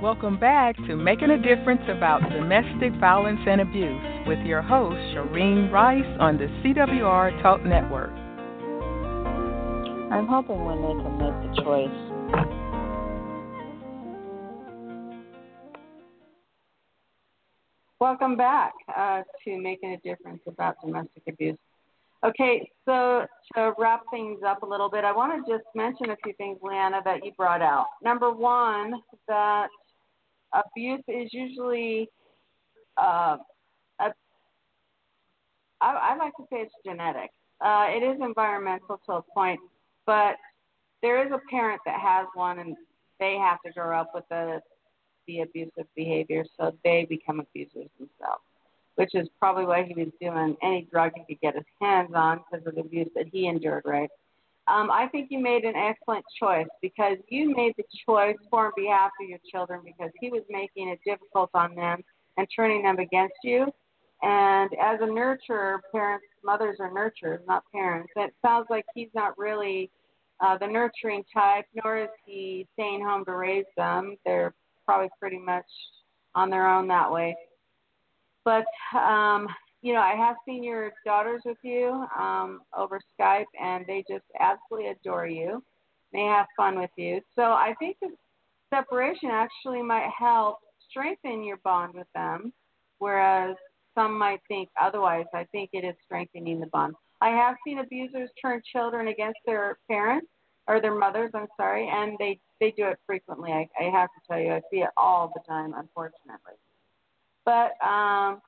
Welcome 0.00 0.38
back 0.38 0.76
to 0.86 0.94
Making 0.94 1.30
a 1.30 1.42
Difference 1.42 1.82
About 1.88 2.20
Domestic 2.30 2.92
Violence 3.00 3.40
and 3.44 3.60
Abuse 3.60 4.28
with 4.28 4.38
your 4.46 4.62
host, 4.62 4.96
Shareen 5.12 5.72
Rice 5.72 6.16
on 6.20 6.38
the 6.38 6.46
CWR 6.62 7.42
Talk 7.42 7.64
Network. 7.64 8.25
I'm 10.10 10.28
hoping 10.28 10.64
when 10.64 10.82
they 10.82 11.02
can 11.02 11.18
make 11.18 11.34
the 11.42 11.62
choice. 11.62 11.90
Welcome 17.98 18.36
back 18.36 18.72
uh, 18.96 19.22
to 19.44 19.60
Making 19.60 19.94
a 19.94 19.96
Difference 19.98 20.42
about 20.46 20.76
domestic 20.80 21.24
abuse. 21.28 21.58
Okay, 22.24 22.70
so 22.84 23.26
to 23.54 23.72
wrap 23.78 24.02
things 24.12 24.38
up 24.46 24.62
a 24.62 24.66
little 24.66 24.88
bit, 24.88 25.04
I 25.04 25.10
want 25.12 25.44
to 25.44 25.52
just 25.52 25.64
mention 25.74 26.10
a 26.10 26.16
few 26.22 26.32
things, 26.34 26.58
LeeAnna, 26.62 27.02
that 27.04 27.24
you 27.24 27.32
brought 27.32 27.62
out. 27.62 27.86
Number 28.02 28.30
one, 28.30 28.94
that 29.26 29.68
abuse 30.54 31.02
is 31.08 31.30
usually, 31.32 32.08
uh, 32.96 33.38
a, 34.00 34.12
I, 35.80 35.92
I 36.12 36.16
like 36.16 36.34
to 36.36 36.44
say 36.50 36.58
it's 36.58 36.74
genetic. 36.84 37.30
Uh, 37.60 37.86
it 37.88 38.02
is 38.02 38.18
environmental 38.22 39.00
to 39.06 39.12
a 39.14 39.22
point, 39.34 39.58
but 40.06 40.36
there 41.02 41.24
is 41.24 41.32
a 41.32 41.40
parent 41.50 41.80
that 41.84 42.00
has 42.00 42.26
one, 42.34 42.58
and 42.58 42.76
they 43.20 43.34
have 43.34 43.58
to 43.66 43.72
grow 43.72 43.98
up 43.98 44.12
with 44.14 44.24
the 44.30 44.60
the 45.26 45.40
abusive 45.40 45.86
behavior, 45.96 46.44
so 46.56 46.72
they 46.84 47.04
become 47.08 47.40
abusers 47.40 47.88
themselves. 47.98 48.42
Which 48.94 49.14
is 49.14 49.28
probably 49.38 49.66
why 49.66 49.82
he 49.82 49.92
was 49.92 50.12
doing 50.20 50.56
any 50.62 50.88
drug 50.90 51.12
he 51.16 51.34
could 51.34 51.40
get 51.40 51.54
his 51.54 51.64
hands 51.82 52.10
on 52.14 52.40
because 52.50 52.66
of 52.66 52.76
the 52.76 52.80
abuse 52.80 53.08
that 53.14 53.26
he 53.30 53.46
endured, 53.46 53.82
right? 53.84 54.08
Um, 54.68 54.90
I 54.90 55.06
think 55.08 55.28
you 55.30 55.38
made 55.38 55.64
an 55.64 55.76
excellent 55.76 56.24
choice 56.40 56.66
because 56.82 57.18
you 57.28 57.54
made 57.54 57.74
the 57.76 57.84
choice 58.08 58.36
for 58.50 58.66
on 58.66 58.72
behalf 58.76 59.10
of 59.20 59.28
your 59.28 59.38
children 59.50 59.80
because 59.84 60.10
he 60.20 60.30
was 60.30 60.42
making 60.48 60.88
it 60.88 60.98
difficult 61.04 61.50
on 61.54 61.74
them 61.74 62.02
and 62.36 62.46
turning 62.54 62.82
them 62.82 62.98
against 62.98 63.36
you. 63.44 63.66
And 64.22 64.70
as 64.82 65.00
a 65.00 65.04
nurturer, 65.04 65.78
parents, 65.92 66.26
mothers 66.42 66.78
are 66.80 66.90
nurturers, 66.90 67.40
not 67.46 67.64
parents. 67.72 68.12
It 68.16 68.32
sounds 68.42 68.66
like 68.70 68.84
he's 68.94 69.10
not 69.14 69.36
really 69.38 69.90
uh, 70.40 70.56
the 70.58 70.66
nurturing 70.66 71.24
type, 71.32 71.66
nor 71.82 71.98
is 71.98 72.08
he 72.24 72.66
staying 72.74 73.02
home 73.02 73.24
to 73.26 73.32
raise 73.32 73.64
them. 73.76 74.16
They're 74.24 74.54
probably 74.84 75.08
pretty 75.20 75.38
much 75.38 75.66
on 76.34 76.50
their 76.50 76.68
own 76.68 76.88
that 76.88 77.10
way. 77.10 77.36
But 78.44 78.66
um, 78.96 79.48
you 79.82 79.92
know, 79.92 80.00
I 80.00 80.14
have 80.16 80.36
seen 80.44 80.64
your 80.64 80.92
daughters 81.04 81.42
with 81.44 81.58
you 81.62 82.06
um, 82.18 82.62
over 82.76 83.00
Skype, 83.18 83.44
and 83.62 83.84
they 83.86 84.04
just 84.08 84.24
absolutely 84.40 84.90
adore 84.90 85.26
you. 85.26 85.62
They 86.12 86.22
have 86.22 86.46
fun 86.56 86.78
with 86.78 86.90
you. 86.96 87.20
So 87.34 87.42
I 87.42 87.74
think 87.78 87.96
the 88.00 88.08
separation 88.72 89.30
actually 89.30 89.82
might 89.82 90.10
help 90.16 90.58
strengthen 90.90 91.44
your 91.44 91.58
bond 91.58 91.94
with 91.94 92.06
them, 92.14 92.52
whereas 92.98 93.56
some 93.96 94.16
might 94.16 94.40
think 94.46 94.68
otherwise. 94.80 95.26
I 95.34 95.44
think 95.50 95.70
it 95.72 95.84
is 95.84 95.94
strengthening 96.04 96.60
the 96.60 96.66
bond. 96.66 96.94
I 97.20 97.30
have 97.30 97.56
seen 97.66 97.78
abusers 97.78 98.30
turn 98.40 98.60
children 98.72 99.08
against 99.08 99.38
their 99.46 99.78
parents 99.88 100.28
or 100.68 100.80
their 100.80 100.94
mothers. 100.94 101.30
I'm 101.34 101.48
sorry, 101.56 101.88
and 101.88 102.16
they 102.18 102.38
they 102.60 102.72
do 102.72 102.86
it 102.86 102.98
frequently. 103.06 103.50
I, 103.52 103.68
I 103.80 103.84
have 103.90 104.08
to 104.08 104.20
tell 104.28 104.40
you, 104.40 104.52
I 104.52 104.60
see 104.70 104.78
it 104.78 104.90
all 104.96 105.32
the 105.34 105.40
time, 105.48 105.74
unfortunately. 105.76 106.54
But 107.44 107.72
um, 107.84 108.40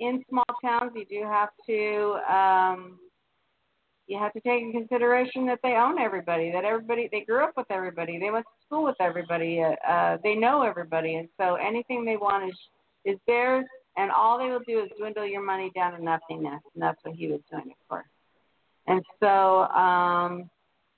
in 0.00 0.24
small 0.28 0.44
towns, 0.64 0.92
you 0.94 1.04
do 1.04 1.22
have 1.26 1.50
to 1.66 2.34
um, 2.34 2.98
you 4.06 4.18
have 4.18 4.32
to 4.32 4.40
take 4.40 4.62
in 4.62 4.72
consideration 4.72 5.46
that 5.46 5.60
they 5.62 5.74
own 5.74 5.98
everybody, 5.98 6.50
that 6.52 6.64
everybody 6.64 7.08
they 7.10 7.22
grew 7.22 7.44
up 7.44 7.52
with 7.56 7.66
everybody, 7.70 8.18
they 8.18 8.30
went 8.30 8.44
to 8.46 8.66
school 8.66 8.84
with 8.84 8.96
everybody, 9.00 9.62
uh, 9.62 9.74
uh, 9.88 10.18
they 10.22 10.34
know 10.34 10.62
everybody, 10.62 11.16
and 11.16 11.28
so 11.38 11.54
anything 11.56 12.04
they 12.04 12.16
want 12.16 12.48
is 12.48 12.56
is 13.04 13.18
theirs, 13.26 13.66
and 13.96 14.10
all 14.10 14.38
they 14.38 14.50
will 14.50 14.62
do 14.66 14.80
is 14.80 14.90
dwindle 14.98 15.26
your 15.26 15.44
money 15.44 15.70
down 15.74 15.92
to 15.92 16.02
nothingness, 16.02 16.60
and 16.74 16.82
that's 16.82 16.98
what 17.04 17.14
he 17.14 17.28
was 17.28 17.40
doing, 17.50 17.70
of 17.70 17.88
course. 17.88 18.06
And 18.86 19.02
so 19.20 19.62
um, 19.62 20.50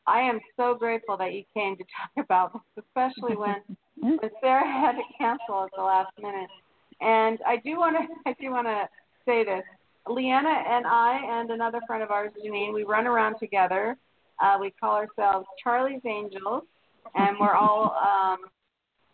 I 0.07 0.21
am 0.21 0.41
so 0.57 0.75
grateful 0.75 1.17
that 1.17 1.35
you 1.35 1.45
came 1.55 1.77
to 1.77 1.85
talk 1.85 2.25
about 2.25 2.53
this, 2.53 2.85
especially 2.89 3.37
when 3.37 3.57
when 3.97 4.31
Sarah 4.41 4.67
had 4.67 4.93
to 4.93 5.03
cancel 5.19 5.65
at 5.65 5.71
the 5.77 5.83
last 5.83 6.13
minute. 6.21 6.51
And 7.01 7.39
I 7.47 7.57
do 7.57 7.79
want 7.79 7.97
to 7.97 8.31
I 8.31 8.35
do 8.41 8.51
want 8.51 8.67
to 8.67 8.89
say 9.25 9.45
this. 9.45 9.63
LeeAnna 10.07 10.69
and 10.69 10.87
I 10.87 11.21
and 11.41 11.51
another 11.51 11.81
friend 11.87 12.03
of 12.03 12.13
ours, 12.13 12.31
Janine, 12.45 12.73
we 12.73 12.85
run 12.85 13.07
around 13.07 13.39
together. 13.41 13.97
Uh, 14.41 14.57
we 14.61 14.71
call 14.79 14.95
ourselves 14.95 15.47
Charlie's 15.63 16.03
Angels, 16.07 16.63
and 17.15 17.37
we're 17.41 17.55
all 17.55 17.97
um, 17.97 18.39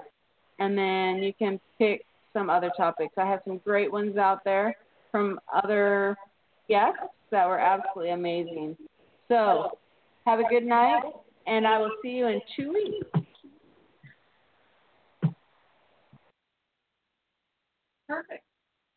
and 0.58 0.76
then 0.76 1.22
you 1.22 1.32
can 1.38 1.60
pick 1.78 2.04
some 2.32 2.48
other 2.50 2.70
topics. 2.76 3.14
I 3.16 3.26
have 3.26 3.40
some 3.44 3.58
great 3.58 3.90
ones 3.90 4.16
out 4.16 4.44
there 4.44 4.76
from 5.10 5.40
other 5.52 6.16
guests 6.68 6.98
that 7.30 7.46
were 7.46 7.58
absolutely 7.58 8.12
amazing. 8.12 8.76
So, 9.28 9.78
have 10.26 10.40
a 10.40 10.44
good 10.48 10.64
night, 10.64 11.02
and 11.46 11.66
I 11.66 11.78
will 11.78 11.92
see 12.02 12.10
you 12.10 12.26
in 12.26 12.40
two 12.56 12.72
weeks. 12.72 13.06
Perfect. 18.08 18.42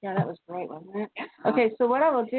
Yeah, 0.01 0.15
that 0.15 0.27
was 0.27 0.37
great, 0.47 0.67
wasn't 0.67 0.95
it? 0.95 1.09
Okay, 1.45 1.71
so 1.77 1.87
what 1.87 2.01
I 2.01 2.09
will 2.09 2.25
do. 2.25 2.31